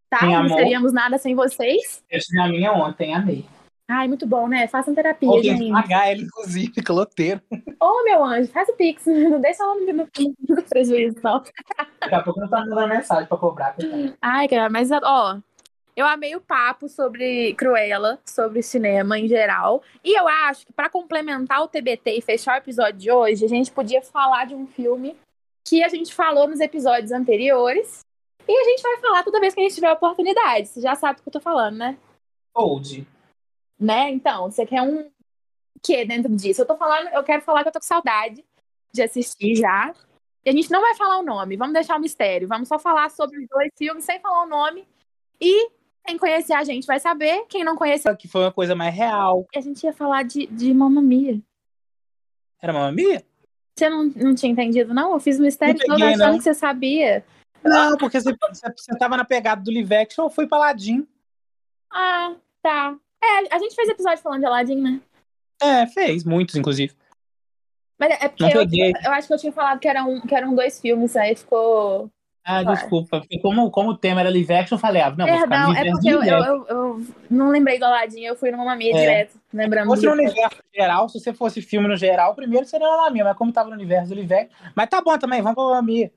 Tá? 0.09 0.19
Sim, 0.19 0.33
não 0.33 0.49
seríamos 0.49 0.93
nada 0.93 1.17
sem 1.17 1.33
vocês. 1.33 2.03
Eu 2.09 2.19
tive 2.19 2.39
a 2.39 2.47
minha 2.47 2.71
ontem, 2.71 3.15
amei. 3.15 3.45
Ai, 3.89 4.07
muito 4.07 4.27
bom, 4.27 4.49
né? 4.49 4.67
Façam 4.67 4.93
terapia, 4.93 5.29
Ou 5.29 5.41
gente. 5.41 5.71
pagar 5.71 6.11
ele, 6.11 6.23
inclusive, 6.23 6.83
caloteiro. 6.83 7.41
Ô, 7.81 8.03
meu 8.03 8.23
anjo, 8.23 8.51
faz 8.51 8.67
o 8.67 8.73
pix. 8.73 9.05
Não 9.07 9.39
deixa 9.39 9.63
o 9.63 9.67
nome 9.67 9.93
no 9.93 10.07
prejuízo, 10.63 11.15
não. 11.23 11.41
Daqui 12.01 12.15
a 12.15 12.21
pouco 12.21 12.39
não 12.39 12.49
tá 12.49 12.59
mandando 12.59 12.89
mensagem 12.89 13.25
pra 13.25 13.37
cobrar. 13.37 13.75
Ai, 14.21 14.47
cara, 14.47 14.69
mas, 14.69 14.91
ó, 14.91 15.39
eu 15.95 16.05
amei 16.05 16.35
o 16.35 16.41
papo 16.41 16.89
sobre 16.89 17.53
Cruella, 17.53 18.19
sobre 18.25 18.61
cinema 18.61 19.17
em 19.17 19.27
geral. 19.27 19.81
E 20.03 20.19
eu 20.19 20.27
acho 20.27 20.65
que 20.65 20.73
para 20.73 20.89
complementar 20.89 21.61
o 21.61 21.67
TBT 21.67 22.17
e 22.17 22.21
fechar 22.21 22.55
o 22.55 22.57
episódio 22.57 22.99
de 22.99 23.09
hoje, 23.09 23.45
a 23.45 23.49
gente 23.49 23.71
podia 23.71 24.01
falar 24.01 24.45
de 24.45 24.53
um 24.53 24.67
filme 24.67 25.15
que 25.65 25.81
a 25.83 25.87
gente 25.87 26.13
falou 26.13 26.47
nos 26.47 26.59
episódios 26.59 27.11
anteriores. 27.11 28.01
E 28.47 28.51
a 28.51 28.63
gente 28.63 28.81
vai 28.81 28.97
falar 28.97 29.23
toda 29.23 29.39
vez 29.39 29.53
que 29.53 29.59
a 29.61 29.63
gente 29.63 29.75
tiver 29.75 29.91
oportunidade. 29.91 30.67
Você 30.67 30.81
já 30.81 30.95
sabe 30.95 31.19
o 31.19 31.23
que 31.23 31.29
eu 31.29 31.33
tô 31.33 31.39
falando, 31.39 31.77
né? 31.77 31.97
Old 32.53 33.07
né? 33.79 34.09
Então, 34.09 34.49
você 34.49 34.65
quer 34.65 34.81
um 34.81 35.09
que 35.81 36.05
dentro 36.05 36.35
disso? 36.35 36.61
Eu 36.61 36.65
tô 36.65 36.75
falando, 36.75 37.07
eu 37.09 37.23
quero 37.23 37.41
falar 37.41 37.63
que 37.63 37.69
eu 37.69 37.73
tô 37.73 37.79
com 37.79 37.85
saudade 37.85 38.43
de 38.91 39.01
assistir 39.01 39.55
já. 39.55 39.93
E 40.43 40.49
a 40.49 40.53
gente 40.53 40.71
não 40.71 40.81
vai 40.81 40.95
falar 40.95 41.19
o 41.19 41.23
nome, 41.23 41.57
vamos 41.57 41.73
deixar 41.73 41.97
o 41.97 42.01
mistério. 42.01 42.47
Vamos 42.47 42.67
só 42.67 42.79
falar 42.79 43.09
sobre 43.11 43.39
os 43.39 43.47
dois 43.49 43.69
filmes 43.77 44.05
sem 44.05 44.19
falar 44.19 44.43
o 44.43 44.49
nome. 44.49 44.87
E 45.39 45.69
quem 46.05 46.17
conhecer 46.17 46.53
a 46.53 46.63
gente 46.63 46.87
vai 46.87 46.99
saber, 46.99 47.45
quem 47.49 47.63
não 47.63 47.75
conhecer. 47.75 48.15
Que 48.15 48.27
foi 48.27 48.41
uma 48.41 48.51
coisa 48.51 48.73
mais 48.73 48.95
real. 48.95 49.45
A 49.55 49.59
gente 49.59 49.83
ia 49.83 49.93
falar 49.93 50.23
de, 50.23 50.47
de 50.47 50.73
Mamma 50.73 51.01
Mia. 51.01 51.39
Era 52.61 52.73
Mamma 52.73 52.91
Mia? 52.91 53.23
Você 53.77 53.89
não, 53.89 54.05
não 54.05 54.33
tinha 54.33 54.51
entendido, 54.51 54.93
não? 54.93 55.13
Eu 55.13 55.19
fiz 55.19 55.37
o 55.37 55.41
mistério 55.41 55.77
peguei, 55.77 55.87
todo 55.87 56.03
achando 56.03 56.31
não. 56.31 56.37
que 56.37 56.43
você 56.43 56.53
sabia. 56.53 57.23
Não, 57.63 57.97
porque 57.97 58.19
você, 58.19 58.33
você 58.33 58.97
tava 58.97 59.17
na 59.17 59.25
pegada 59.25 59.61
do 59.61 59.71
live 59.71 59.95
action 59.95 60.23
ou 60.23 60.29
foi 60.29 60.47
pra 60.47 60.57
Aladdin. 60.57 61.05
Ah, 61.91 62.35
tá. 62.61 62.97
É, 63.23 63.55
a 63.55 63.59
gente 63.59 63.75
fez 63.75 63.89
episódio 63.89 64.21
falando 64.21 64.41
de 64.41 64.45
Aladdin, 64.45 64.81
né? 64.81 65.01
É, 65.61 65.87
fez, 65.87 66.23
muitos, 66.23 66.55
inclusive. 66.55 66.93
Mas 67.99 68.11
é 68.21 68.27
porque 68.27 68.43
eu, 68.43 68.61
eu, 69.05 69.11
acho 69.11 69.27
que 69.27 69.33
eu 69.33 69.37
tinha 69.39 69.51
falado 69.51 69.79
que 69.79 69.87
eram, 69.87 70.21
que 70.21 70.35
eram 70.35 70.53
dois 70.53 70.79
filmes, 70.79 71.15
aí 71.15 71.35
ficou. 71.35 72.11
Ah, 72.45 72.63
desculpa. 72.63 73.19
Porque 73.19 73.39
como, 73.39 73.69
como 73.71 73.89
o 73.89 73.97
tema 73.97 74.21
era 74.21 74.29
live 74.29 74.53
action, 74.53 74.75
eu 74.77 74.79
falei, 74.79 75.01
ah, 75.01 75.09
não, 75.09 75.25
Perdão, 75.25 75.69
ficar 75.69 75.85
é 75.85 75.91
porque 75.91 76.09
eu, 76.09 76.23
eu, 76.23 76.65
eu, 76.67 77.05
não 77.29 77.49
lembrei 77.49 77.79
do 77.79 77.85
Aladdin, 77.85 78.21
eu 78.21 78.37
fui 78.37 78.51
numa 78.51 78.63
Mamia 78.63 78.95
é. 78.95 78.99
direto, 78.99 79.39
lembrando. 79.51 79.89
Se 79.89 79.95
fosse 79.95 80.05
no 80.05 80.13
universo 80.13 80.61
geral, 80.73 81.09
se 81.09 81.19
você 81.19 81.33
fosse 81.33 81.61
filme 81.61 81.87
no 81.87 81.97
geral, 81.97 82.35
primeiro 82.35 82.65
seria 82.65 82.87
na 82.87 83.09
minha, 83.09 83.25
mas 83.25 83.35
como 83.35 83.51
tava 83.51 83.69
no 83.69 83.75
universo 83.75 84.09
do 84.09 84.15
live 84.15 84.49
Mas 84.75 84.87
tá 84.87 85.01
bom 85.01 85.17
também, 85.17 85.41
vamos 85.41 85.55
pra 85.55 85.75
Mamia. 85.75 86.11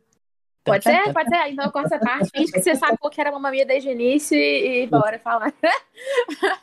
Pode 0.65 0.85
ser? 0.85 1.13
Pode 1.13 1.29
ser. 1.29 1.49
Então 1.49 1.65
eu 1.65 1.73
corto 1.73 1.95
essa 1.95 2.05
parte. 2.05 2.31
Finge 2.31 2.53
que 2.53 2.63
você 2.63 2.75
sacou 2.75 3.11
que 3.11 3.21
era 3.21 3.31
uma 3.31 3.41
mamia 3.41 3.65
desde 3.65 3.89
o 3.89 3.93
início 3.93 4.37
e, 4.37 4.83
e 4.83 4.87
bora 4.87 5.19
falar. 5.19 5.53
Tá 5.53 6.59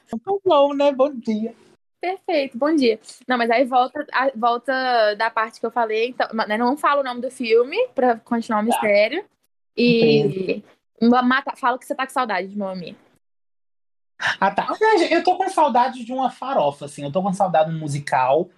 bom, 0.46 0.74
né? 0.74 0.92
Bom 0.92 1.14
dia. 1.14 1.54
Perfeito, 2.00 2.58
bom 2.58 2.74
dia. 2.74 3.00
Não, 3.28 3.38
mas 3.38 3.50
aí 3.50 3.66
volta, 3.66 4.06
volta 4.36 5.16
da 5.16 5.30
parte 5.32 5.60
que 5.60 5.66
eu 5.66 5.72
falei. 5.72 6.10
Então, 6.10 6.28
né, 6.48 6.58
não 6.58 6.78
falo 6.78 7.02
o 7.02 7.04
nome 7.04 7.22
do 7.22 7.32
filme 7.32 7.78
pra 7.96 8.18
continuar 8.18 8.60
o 8.60 8.62
tá. 8.62 8.66
mistério. 8.66 9.26
E 9.76 10.64
mata, 11.02 11.56
fala 11.56 11.78
que 11.78 11.86
você 11.86 11.96
tá 11.96 12.06
com 12.06 12.14
saudade 12.14 12.48
de 12.48 12.58
mamia. 12.58 12.96
Ah, 14.40 14.52
tá. 14.52 14.68
Eu 15.12 15.24
tô 15.24 15.38
com 15.38 15.50
saudade 15.50 16.04
de 16.04 16.12
uma 16.12 16.30
farofa, 16.30 16.86
assim. 16.86 17.04
Eu 17.04 17.12
tô 17.12 17.22
com 17.22 17.34
saudade 17.34 17.72
de 17.72 17.76
um 17.76 17.80
musical. 17.80 18.50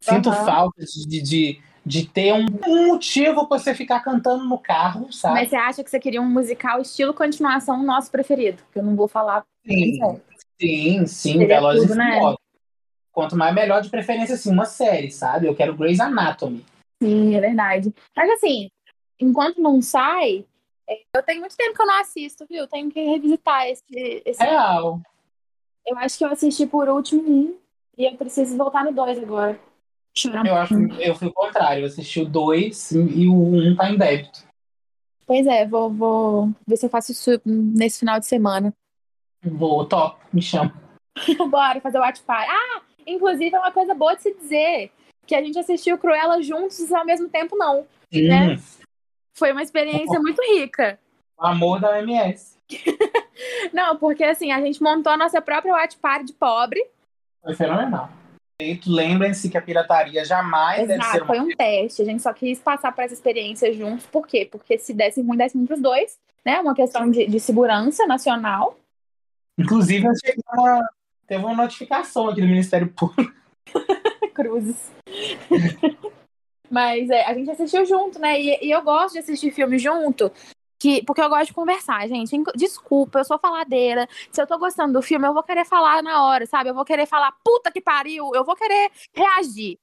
Sinto 0.00 0.30
uhum. 0.30 0.44
falta 0.44 0.84
de, 0.84 1.22
de 1.22 1.62
de 1.84 2.06
ter 2.06 2.32
um, 2.32 2.46
um 2.66 2.86
motivo 2.88 3.46
pra 3.46 3.58
você 3.58 3.74
ficar 3.74 4.00
cantando 4.00 4.44
no 4.44 4.58
carro, 4.58 5.12
sabe? 5.12 5.34
Mas 5.34 5.50
você 5.50 5.56
acha 5.56 5.84
que 5.84 5.90
você 5.90 5.98
queria 5.98 6.22
um 6.22 6.28
musical 6.28 6.80
estilo 6.80 7.12
continuação 7.12 7.82
nosso 7.82 8.10
preferido? 8.10 8.62
Que 8.72 8.78
eu 8.78 8.82
não 8.82 8.94
vou 8.94 9.08
falar. 9.08 9.44
Sim, 9.66 10.20
sim, 10.60 11.06
sim, 11.06 11.46
Velozes 11.46 11.90
e 11.90 11.94
né? 11.94 12.20
Quanto 13.10 13.36
mais 13.36 13.54
melhor, 13.54 13.82
de 13.82 13.90
preferência, 13.90 14.36
assim, 14.36 14.50
uma 14.50 14.64
série, 14.64 15.10
sabe? 15.10 15.46
Eu 15.46 15.54
quero 15.54 15.76
Grey's 15.76 16.00
Anatomy. 16.00 16.64
Sim, 17.02 17.34
é 17.34 17.40
verdade. 17.40 17.92
Mas 18.16 18.30
assim, 18.30 18.70
enquanto 19.20 19.60
não 19.60 19.82
sai, 19.82 20.46
é, 20.88 21.02
eu 21.14 21.22
tenho 21.22 21.40
muito 21.40 21.56
tempo 21.56 21.74
que 21.74 21.82
eu 21.82 21.86
não 21.86 22.00
assisto, 22.00 22.46
viu? 22.48 22.66
Tenho 22.68 22.90
que 22.90 23.02
revisitar 23.02 23.66
esse. 23.66 23.84
esse... 24.24 24.42
Real. 24.42 25.00
Eu 25.86 25.98
acho 25.98 26.16
que 26.16 26.24
eu 26.24 26.28
assisti 26.28 26.64
por 26.66 26.88
último 26.88 27.22
um 27.28 27.56
e 27.98 28.06
eu 28.06 28.16
preciso 28.16 28.56
voltar 28.56 28.84
no 28.84 28.92
dois 28.92 29.18
agora. 29.18 29.58
Eu 30.44 30.54
acho 30.56 30.76
que 30.88 31.02
eu 31.02 31.14
fui 31.14 31.28
o 31.28 31.32
contrário. 31.32 31.82
Eu 31.82 31.86
assisti 31.86 32.20
o 32.20 32.26
2 32.26 32.92
e 32.92 33.26
o 33.28 33.34
1 33.34 33.70
um 33.70 33.76
tá 33.76 33.90
em 33.90 33.96
débito. 33.96 34.44
Pois 35.26 35.46
é, 35.46 35.66
vou, 35.66 35.90
vou 35.90 36.50
ver 36.66 36.76
se 36.76 36.86
eu 36.86 36.90
faço 36.90 37.12
isso 37.12 37.30
nesse 37.44 38.00
final 38.00 38.20
de 38.20 38.26
semana. 38.26 38.74
Vou, 39.42 39.84
top, 39.86 40.20
me 40.32 40.42
chama. 40.42 40.74
Bora 41.50 41.80
fazer 41.80 41.98
o 41.98 42.02
Watch 42.02 42.22
Party. 42.22 42.50
Ah, 42.50 42.82
inclusive 43.06 43.54
é 43.54 43.58
uma 43.58 43.72
coisa 43.72 43.94
boa 43.94 44.14
de 44.14 44.22
se 44.22 44.34
dizer 44.34 44.90
que 45.26 45.34
a 45.34 45.42
gente 45.42 45.58
assistiu 45.58 45.98
Cruella 45.98 46.42
juntos 46.42 46.92
ao 46.92 47.06
mesmo 47.06 47.28
tempo, 47.28 47.56
não. 47.56 47.80
Hum. 48.12 48.28
Né? 48.28 48.58
Foi 49.34 49.52
uma 49.52 49.62
experiência 49.62 50.18
oh. 50.18 50.22
muito 50.22 50.40
rica. 50.42 50.98
O 51.38 51.46
amor 51.46 51.80
da 51.80 51.98
MS. 52.00 52.58
não, 53.72 53.96
porque 53.96 54.24
assim, 54.24 54.52
a 54.52 54.60
gente 54.60 54.82
montou 54.82 55.12
a 55.12 55.16
nossa 55.16 55.40
própria 55.40 55.72
Watch 55.72 55.96
Party 55.96 56.26
de 56.26 56.32
pobre. 56.34 56.84
Foi 57.42 57.54
fenomenal. 57.54 58.10
Lembrem-se 58.86 59.48
que 59.48 59.58
a 59.58 59.62
pirataria 59.62 60.24
jamais 60.24 60.82
Exato, 60.82 60.98
deve 60.98 61.10
ser 61.10 61.22
uma... 61.22 61.26
foi 61.26 61.40
um 61.40 61.48
teste. 61.56 62.02
A 62.02 62.04
gente 62.04 62.22
só 62.22 62.32
quis 62.32 62.58
passar 62.58 62.92
por 62.92 63.02
essa 63.02 63.14
experiência 63.14 63.72
juntos. 63.72 64.06
Por 64.06 64.26
quê? 64.26 64.48
Porque 64.50 64.78
se 64.78 64.94
desse 64.94 65.20
ruim, 65.20 65.36
desse 65.36 65.56
ruim 65.56 65.66
dois. 65.80 66.18
Né? 66.44 66.60
Uma 66.60 66.74
questão 66.74 67.10
de, 67.10 67.26
de 67.26 67.40
segurança 67.40 68.06
nacional. 68.06 68.78
Inclusive, 69.58 70.06
uma... 70.52 70.90
teve 71.26 71.44
uma 71.44 71.54
notificação 71.54 72.28
aqui 72.28 72.40
do 72.40 72.46
Ministério 72.46 72.88
Público. 72.88 73.32
Cruzes. 74.34 74.90
Mas 76.70 77.10
é, 77.10 77.26
a 77.26 77.34
gente 77.34 77.50
assistiu 77.50 77.84
junto, 77.84 78.18
né? 78.18 78.40
E, 78.40 78.66
e, 78.66 78.70
eu 78.70 78.82
gosto 78.82 79.12
de 79.12 79.18
assistir 79.18 79.52
filme 79.52 79.78
junto, 79.78 80.32
que, 80.82 81.00
porque 81.04 81.22
eu 81.22 81.28
gosto 81.28 81.46
de 81.46 81.54
conversar, 81.54 82.08
gente. 82.08 82.36
Desculpa, 82.56 83.20
eu 83.20 83.24
sou 83.24 83.38
faladeira. 83.38 84.08
Se 84.32 84.42
eu 84.42 84.46
tô 84.48 84.58
gostando 84.58 84.94
do 84.94 85.00
filme, 85.00 85.24
eu 85.28 85.32
vou 85.32 85.44
querer 85.44 85.64
falar 85.64 86.02
na 86.02 86.24
hora, 86.24 86.44
sabe? 86.44 86.70
Eu 86.70 86.74
vou 86.74 86.84
querer 86.84 87.06
falar, 87.06 87.32
puta 87.44 87.70
que 87.70 87.80
pariu, 87.80 88.32
eu 88.34 88.44
vou 88.44 88.56
querer 88.56 88.90
reagir. 89.14 89.78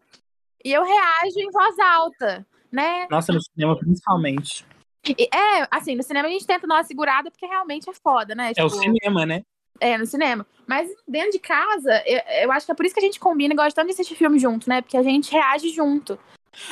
E 0.64 0.74
eu 0.74 0.84
reajo 0.84 1.40
em 1.40 1.50
voz 1.52 1.80
alta, 1.80 2.46
né? 2.70 3.08
Nossa, 3.10 3.32
no 3.32 3.42
cinema 3.42 3.80
principalmente. 3.80 4.66
É, 5.08 5.68
assim, 5.72 5.96
no 5.96 6.04
cinema 6.04 6.28
a 6.28 6.32
gente 6.32 6.46
tenta 6.46 6.68
dar 6.68 6.76
uma 6.76 6.84
segurada 6.84 7.32
porque 7.32 7.46
realmente 7.46 7.90
é 7.90 7.94
foda, 7.94 8.36
né? 8.36 8.50
Tipo, 8.50 8.60
é 8.60 8.66
o 8.66 8.70
tipo, 8.70 8.82
cinema, 8.82 9.26
né? 9.26 9.42
É, 9.80 9.98
no 9.98 10.06
cinema. 10.06 10.46
Mas 10.68 10.90
dentro 11.08 11.32
de 11.32 11.40
casa, 11.40 12.04
eu, 12.06 12.20
eu 12.44 12.52
acho 12.52 12.66
que 12.66 12.74
é 12.74 12.76
por 12.76 12.86
isso 12.86 12.94
que 12.94 13.00
a 13.00 13.04
gente 13.04 13.22
combina 13.22 13.54
e 13.54 13.58
gosta 13.58 13.74
tanto 13.74 13.88
de 13.88 13.94
assistir 13.94 14.16
filme 14.16 14.38
junto, 14.38 14.68
né? 14.68 14.82
Porque 14.82 14.98
a 14.98 15.04
gente 15.04 15.32
reage 15.32 15.70
junto. 15.70 16.20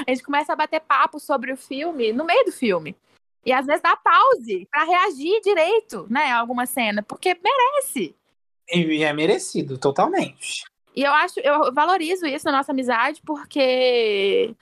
A 0.05 0.11
gente 0.11 0.21
começa 0.21 0.51
a 0.51 0.55
bater 0.55 0.81
papo 0.81 1.17
sobre 1.17 1.53
o 1.53 1.55
filme 1.55 2.11
no 2.11 2.25
meio 2.25 2.43
do 2.43 2.51
filme. 2.51 2.93
E 3.47 3.53
às 3.53 3.65
vezes 3.65 3.81
dá 3.81 3.95
pause 3.95 4.67
para 4.69 4.83
reagir 4.83 5.39
direito, 5.39 6.05
né, 6.09 6.33
a 6.33 6.39
alguma 6.39 6.65
cena, 6.65 7.01
porque 7.01 7.33
merece. 7.41 8.13
E 8.69 9.01
é 9.01 9.13
merecido, 9.13 9.77
totalmente. 9.77 10.65
E 10.93 11.01
eu 11.01 11.13
acho, 11.13 11.39
eu 11.39 11.73
valorizo 11.73 12.25
isso 12.25 12.43
na 12.43 12.51
nossa 12.51 12.73
amizade, 12.73 13.21
porque 13.25 14.53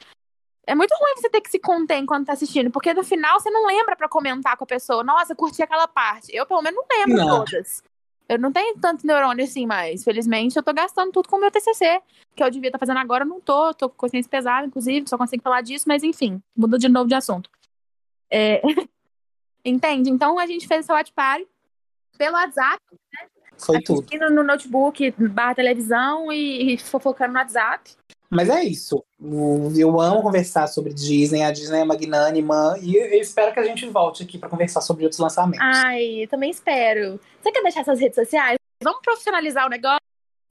é 0.68 0.76
muito 0.76 0.94
ruim 0.94 1.16
você 1.16 1.32
ter 1.32 1.42
que 1.42 1.50
se 1.50 1.58
conter 1.58 1.98
enquanto 1.98 2.28
tá 2.28 2.34
assistindo, 2.34 2.70
porque 2.70 2.94
no 2.94 3.04
final 3.04 3.40
você 3.40 3.50
não 3.50 3.66
lembra 3.66 3.96
para 3.96 4.08
comentar 4.08 4.56
com 4.56 4.66
a 4.66 4.68
pessoa, 4.68 5.04
nossa, 5.04 5.34
curti 5.34 5.64
aquela 5.64 5.88
parte. 5.88 6.28
Eu, 6.32 6.46
pelo 6.46 6.62
menos, 6.62 6.80
não 6.80 7.00
lembro 7.00 7.26
não. 7.26 7.40
todas. 7.40 7.82
Eu 8.30 8.38
não 8.38 8.52
tenho 8.52 8.78
tanto 8.80 9.08
neurônio 9.08 9.46
assim 9.46 9.66
mais. 9.66 10.04
Felizmente, 10.04 10.58
eu 10.58 10.64
tô 10.64 10.72
gastando 10.72 11.12
tudo 11.12 11.28
com 11.28 11.38
o 11.38 11.40
meu 11.40 11.50
TCC, 11.50 12.04
que 12.36 12.44
eu 12.44 12.52
devia 12.52 12.68
estar 12.68 12.78
tá 12.78 12.86
fazendo 12.86 13.00
agora, 13.00 13.24
eu 13.24 13.28
não 13.28 13.42
tô. 13.42 13.74
Tô 13.74 13.90
com 13.90 13.96
consciência 13.96 14.30
pesada, 14.30 14.68
inclusive, 14.68 15.10
só 15.10 15.18
consigo 15.18 15.42
falar 15.42 15.62
disso, 15.62 15.86
mas 15.88 16.04
enfim, 16.04 16.40
muda 16.56 16.78
de 16.78 16.88
novo 16.88 17.08
de 17.08 17.16
assunto. 17.16 17.50
É... 18.30 18.62
Entende? 19.64 20.10
Então 20.10 20.38
a 20.38 20.46
gente 20.46 20.68
fez 20.68 20.82
essa 20.82 20.94
watch 20.94 21.12
party 21.14 21.48
pelo 22.18 22.36
WhatsApp, 22.36 22.82
né? 22.92 23.28
Foi 23.58 23.82
tudo. 23.82 24.06
no 24.32 24.44
notebook, 24.44 25.12
barra 25.12 25.56
televisão 25.56 26.32
e, 26.32 26.74
e 26.74 26.78
fofocando 26.78 27.34
no 27.34 27.40
WhatsApp. 27.40 27.92
Mas 28.30 28.50
é 28.50 28.64
isso. 28.64 29.04
Eu 29.78 30.00
amo 30.00 30.22
conversar 30.22 30.68
sobre 30.68 30.94
Disney. 30.94 31.42
A 31.42 31.52
Disney 31.52 31.80
é 31.80 31.86
magnânima. 31.86 32.78
E 32.82 32.96
eu 32.96 33.22
espero 33.22 33.54
que 33.54 33.60
a 33.60 33.64
gente 33.64 33.86
volte 33.88 34.24
aqui 34.24 34.38
para 34.38 34.50
conversar 34.50 34.82
sobre 34.82 35.04
outros 35.04 35.20
lançamentos. 35.20 35.62
Ai, 35.62 36.28
também 36.30 36.50
espero. 36.50 37.20
Você 37.42 37.52
quer 37.52 37.62
deixar 37.62 37.86
suas 37.86 38.00
redes 38.00 38.16
sociais? 38.16 38.58
Vamos 38.84 39.00
profissionalizar 39.02 39.66
o 39.66 39.70
negócio? 39.70 40.05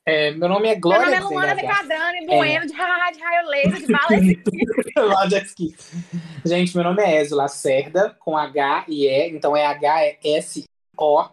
É, 0.07 0.33
meu 0.33 0.51
nome 0.51 0.69
é 0.69 0.75
Glória 0.75 1.07
Meu 1.07 1.23
nome 1.23 1.35
é 1.35 1.39
Luana 1.39 1.55
Vecadrani, 1.55 2.27
Bueno, 2.27 2.45
é. 2.45 2.61
de 2.61 2.67
de 2.67 2.75
raio 2.75 3.49
laser, 3.49 3.81
de 3.81 3.87
bala 3.87 4.09
Gente, 6.45 6.75
meu 6.75 6.85
nome 6.85 7.03
é 7.03 7.23
Ezio 7.23 7.39
Lacerda, 7.39 8.15
com 8.21 8.37
H 8.37 8.85
e 8.87 9.07
E, 9.07 9.31
então 9.31 9.57
é 9.57 9.65
H-S-O. 9.65 11.31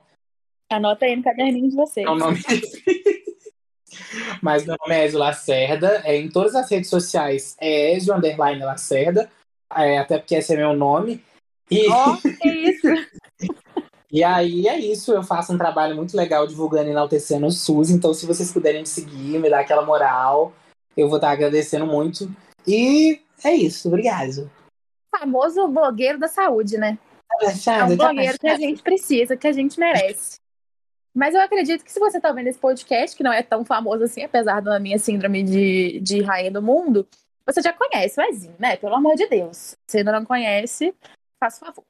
Anota 0.72 1.06
aí 1.06 1.18
no 1.18 1.24
caderninho 1.24 1.70
de 1.70 1.76
vocês. 1.76 2.08
É 2.08 2.10
o 2.10 2.16
nome 2.16 2.40
Mas 4.42 4.66
meu 4.66 4.78
nome 4.80 4.96
é 4.96 5.06
Ezio 5.06 5.20
Lacerda, 5.20 6.02
é, 6.06 6.16
em 6.16 6.30
todas 6.30 6.56
as 6.56 6.72
redes 6.72 6.90
sociais 6.90 7.58
é 7.60 7.94
Ezio 7.94 8.16
Underline 8.16 8.64
Lacerda, 8.64 9.30
é, 9.76 9.98
até 9.98 10.18
porque 10.18 10.36
esse 10.36 10.54
é 10.54 10.58
meu 10.58 10.72
nome. 10.74 11.22
E... 11.70 11.90
Oh, 11.90 12.16
que 12.22 12.48
isso! 12.48 12.88
E 14.12 14.24
aí 14.24 14.68
é 14.68 14.78
isso, 14.78 15.14
eu 15.14 15.24
faço 15.24 15.54
um 15.54 15.58
trabalho 15.58 15.96
muito 15.96 16.18
legal 16.18 16.46
divulgando 16.46 16.90
e 16.90 16.92
enaltecendo 16.92 17.46
o 17.46 17.52
SUS, 17.52 17.90
então 17.90 18.14
se 18.14 18.26
vocês 18.26 18.52
puderem 18.52 18.82
me 18.82 18.88
seguir, 18.88 19.40
me 19.40 19.50
dar 19.50 19.62
aquela 19.62 19.86
moral, 19.86 20.52
eu 20.98 21.08
vou 21.08 21.18
estar 21.18 21.32
agradecendo 21.32 21.86
muito. 21.86 22.30
E 22.68 23.22
é 23.44 23.54
isso, 23.54 23.88
obrigado. 23.88 24.52
Famoso 25.10 25.68
blogueiro 25.68 26.20
da 26.20 26.28
saúde, 26.28 26.78
né? 26.78 26.98
é 27.42 27.84
um 27.84 27.96
blogueiro 27.96 28.38
que 28.38 28.48
a 28.48 28.58
gente 28.58 28.84
precisa, 28.84 29.38
que 29.38 29.48
a 29.48 29.54
gente 29.54 29.80
merece. 29.80 30.40
Mas 31.14 31.34
eu 31.34 31.42
acredito 31.42 31.84
que 31.84 31.92
se 31.92 32.00
você 32.00 32.18
está 32.18 32.32
vendo 32.32 32.48
esse 32.48 32.60
podcast, 32.60 33.16
que 33.16 33.24
não 33.24 33.34
é 33.34 33.44
tão 33.44 33.66
famoso 33.66 34.04
assim, 34.04 34.24
apesar 34.24 34.62
da 34.62 34.80
minha 34.80 34.98
síndrome 34.98 35.44
de, 35.44 36.00
de 36.00 36.22
rainha 36.22 36.52
do 36.52 36.62
mundo, 36.62 37.08
você 37.46 37.62
já 37.62 37.74
conhece 37.74 38.20
o 38.20 38.24
Ezinho, 38.24 38.56
né? 38.58 38.78
Pelo 38.78 38.96
amor 38.96 39.16
de 39.16 39.28
Deus. 39.28 39.76
Se 39.88 39.98
ainda 39.98 40.12
não 40.12 40.26
conhece, 40.26 40.94
faça 41.40 41.66
favor. 41.66 41.84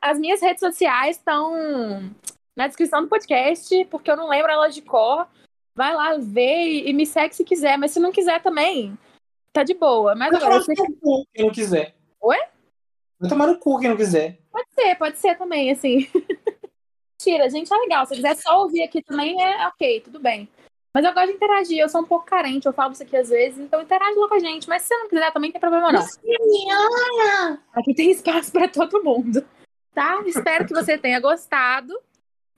As 0.00 0.18
minhas 0.18 0.40
redes 0.40 0.60
sociais 0.60 1.16
estão 1.16 2.10
na 2.56 2.66
descrição 2.66 3.02
do 3.02 3.08
podcast, 3.08 3.84
porque 3.86 4.10
eu 4.10 4.16
não 4.16 4.28
lembro 4.28 4.50
elas 4.50 4.74
de 4.74 4.82
cor. 4.82 5.26
Vai 5.74 5.94
lá 5.94 6.16
ver 6.18 6.88
e 6.88 6.92
me 6.92 7.06
segue 7.06 7.34
se 7.34 7.44
quiser, 7.44 7.78
mas 7.78 7.92
se 7.92 8.00
não 8.00 8.10
quiser 8.10 8.42
também, 8.42 8.98
tá 9.52 9.62
de 9.62 9.74
boa. 9.74 10.14
Mas 10.14 10.32
eu 10.32 10.38
agora 10.38 10.60
você 10.60 10.74
cu 10.74 11.24
quem 11.32 11.46
não 11.46 11.52
quiser. 11.52 11.94
Oi? 12.20 12.38
Vai 13.20 13.30
tomar 13.30 13.46
no 13.46 13.58
cu 13.58 13.78
quem 13.78 13.88
não 13.88 13.96
quiser. 13.96 14.38
Pode 14.50 14.68
ser, 14.74 14.94
pode 14.96 15.18
ser 15.18 15.36
também, 15.36 15.70
assim. 15.70 16.08
Tira, 17.16 17.48
gente, 17.48 17.72
é 17.72 17.76
legal. 17.76 18.06
Se 18.06 18.14
quiser 18.14 18.36
só 18.36 18.62
ouvir 18.62 18.82
aqui 18.82 19.02
também, 19.02 19.40
é 19.40 19.66
ok, 19.68 20.00
tudo 20.00 20.18
bem. 20.18 20.48
Mas 20.92 21.04
eu 21.04 21.12
gosto 21.12 21.28
de 21.28 21.34
interagir, 21.34 21.78
eu 21.78 21.88
sou 21.88 22.00
um 22.00 22.06
pouco 22.06 22.24
carente, 22.26 22.66
eu 22.66 22.72
falo 22.72 22.92
isso 22.92 23.02
aqui 23.02 23.16
às 23.16 23.28
vezes, 23.28 23.58
então 23.58 23.82
interage 23.82 24.18
lá 24.18 24.28
com 24.28 24.34
a 24.34 24.38
gente. 24.40 24.68
Mas 24.68 24.82
se 24.82 24.88
você 24.88 24.96
não 24.96 25.08
quiser 25.08 25.32
também, 25.32 25.48
não 25.48 25.52
tem 25.52 25.60
problema 25.60 25.92
não. 25.92 26.00
Aqui 27.72 27.94
tem 27.94 28.10
espaço 28.10 28.50
para 28.50 28.68
todo 28.68 29.04
mundo 29.04 29.44
tá? 29.98 30.22
Espero 30.24 30.64
que 30.64 30.72
você 30.72 30.96
tenha 30.96 31.18
gostado. 31.18 31.92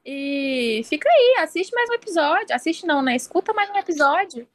E 0.04 0.82
fica 0.84 1.08
aí, 1.08 1.36
assiste 1.42 1.74
mais 1.74 1.88
um 1.88 1.94
episódio. 1.94 2.54
Assiste 2.54 2.86
não, 2.86 3.00
né? 3.00 3.16
Escuta 3.16 3.54
mais 3.54 3.70
um 3.70 3.76
episódio. 3.76 4.46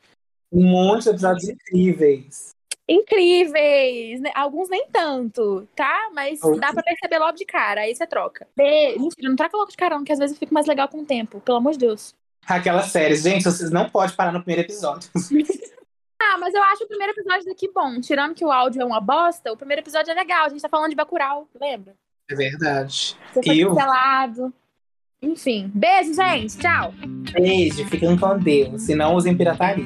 Um 0.52 0.64
monte 0.64 1.04
de 1.04 1.10
episódios 1.10 1.50
incríveis. 1.50 2.52
Incríveis! 2.88 4.22
Né? 4.22 4.32
Alguns 4.36 4.70
nem 4.70 4.88
tanto, 4.92 5.68
tá? 5.76 6.12
Mas 6.14 6.40
dá 6.60 6.72
pra 6.72 6.84
perceber 6.84 7.18
logo 7.18 7.34
de 7.34 7.46
cara. 7.46 7.82
Aí 7.82 7.96
você 7.96 8.06
troca. 8.06 8.48
Be... 8.56 9.00
Mentira, 9.00 9.30
não 9.30 9.36
troca 9.36 9.58
logo 9.58 9.72
de 9.72 9.78
cara, 9.78 9.96
não, 9.96 10.04
que 10.04 10.12
às 10.12 10.20
vezes 10.20 10.36
eu 10.36 10.40
fico 10.40 10.54
mais 10.54 10.68
legal 10.68 10.88
com 10.88 11.00
o 11.00 11.06
tempo. 11.06 11.42
Pelo 11.42 11.58
amor 11.58 11.74
de 11.74 11.80
Deus. 11.80 12.14
Aquelas 12.48 12.92
séries. 12.92 13.24
Gente, 13.24 13.46
vocês 13.46 13.72
não 13.72 13.90
podem 13.90 14.16
parar 14.16 14.32
no 14.32 14.44
primeiro 14.44 14.62
episódio. 14.62 15.10
ah, 16.22 16.38
mas 16.38 16.54
eu 16.54 16.62
acho 16.62 16.84
o 16.84 16.88
primeiro 16.88 17.14
episódio 17.14 17.46
daqui 17.46 17.68
bom. 17.74 18.00
Tirando 18.00 18.36
que 18.36 18.46
o 18.46 18.52
áudio 18.52 18.84
é 18.84 18.86
uma 18.86 19.02
bosta, 19.02 19.52
o 19.52 19.58
primeiro 19.58 19.82
episódio 19.82 20.12
é 20.12 20.14
legal. 20.14 20.46
A 20.46 20.50
gente 20.50 20.62
tá 20.62 20.70
falando 20.70 20.92
de 20.92 20.96
Bacurau, 20.96 21.48
lembra? 21.60 21.96
É 22.30 22.36
verdade. 22.36 23.16
Você 23.34 23.44
foi 23.44 23.58
eu... 23.58 23.70
cancelado. 23.70 24.54
Enfim. 25.22 25.72
Beijo, 25.74 26.14
gente. 26.14 26.58
Tchau. 26.58 26.94
Beijo. 27.34 27.86
Fiquem 27.86 28.18
com 28.18 28.38
Deus. 28.38 28.84
Se 28.84 28.96
não, 28.96 29.16
usem 29.16 29.36
pirataria. 29.36 29.86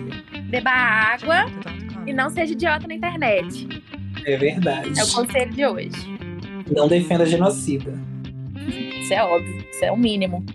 Beba 0.49 0.71
água 0.71 1.45
e 2.05 2.13
não 2.13 2.29
seja 2.29 2.53
idiota 2.53 2.87
na 2.87 2.95
internet. 2.95 3.67
É 4.25 4.37
verdade. 4.37 4.99
É 4.99 5.03
o 5.03 5.11
conselho 5.11 5.53
de 5.53 5.65
hoje. 5.65 6.19
Não 6.75 6.87
defenda 6.87 7.25
genocida. 7.25 7.93
Isso 9.01 9.13
é 9.13 9.23
óbvio. 9.23 9.65
Isso 9.71 9.85
é 9.85 9.91
o 9.91 9.97
mínimo. 9.97 10.45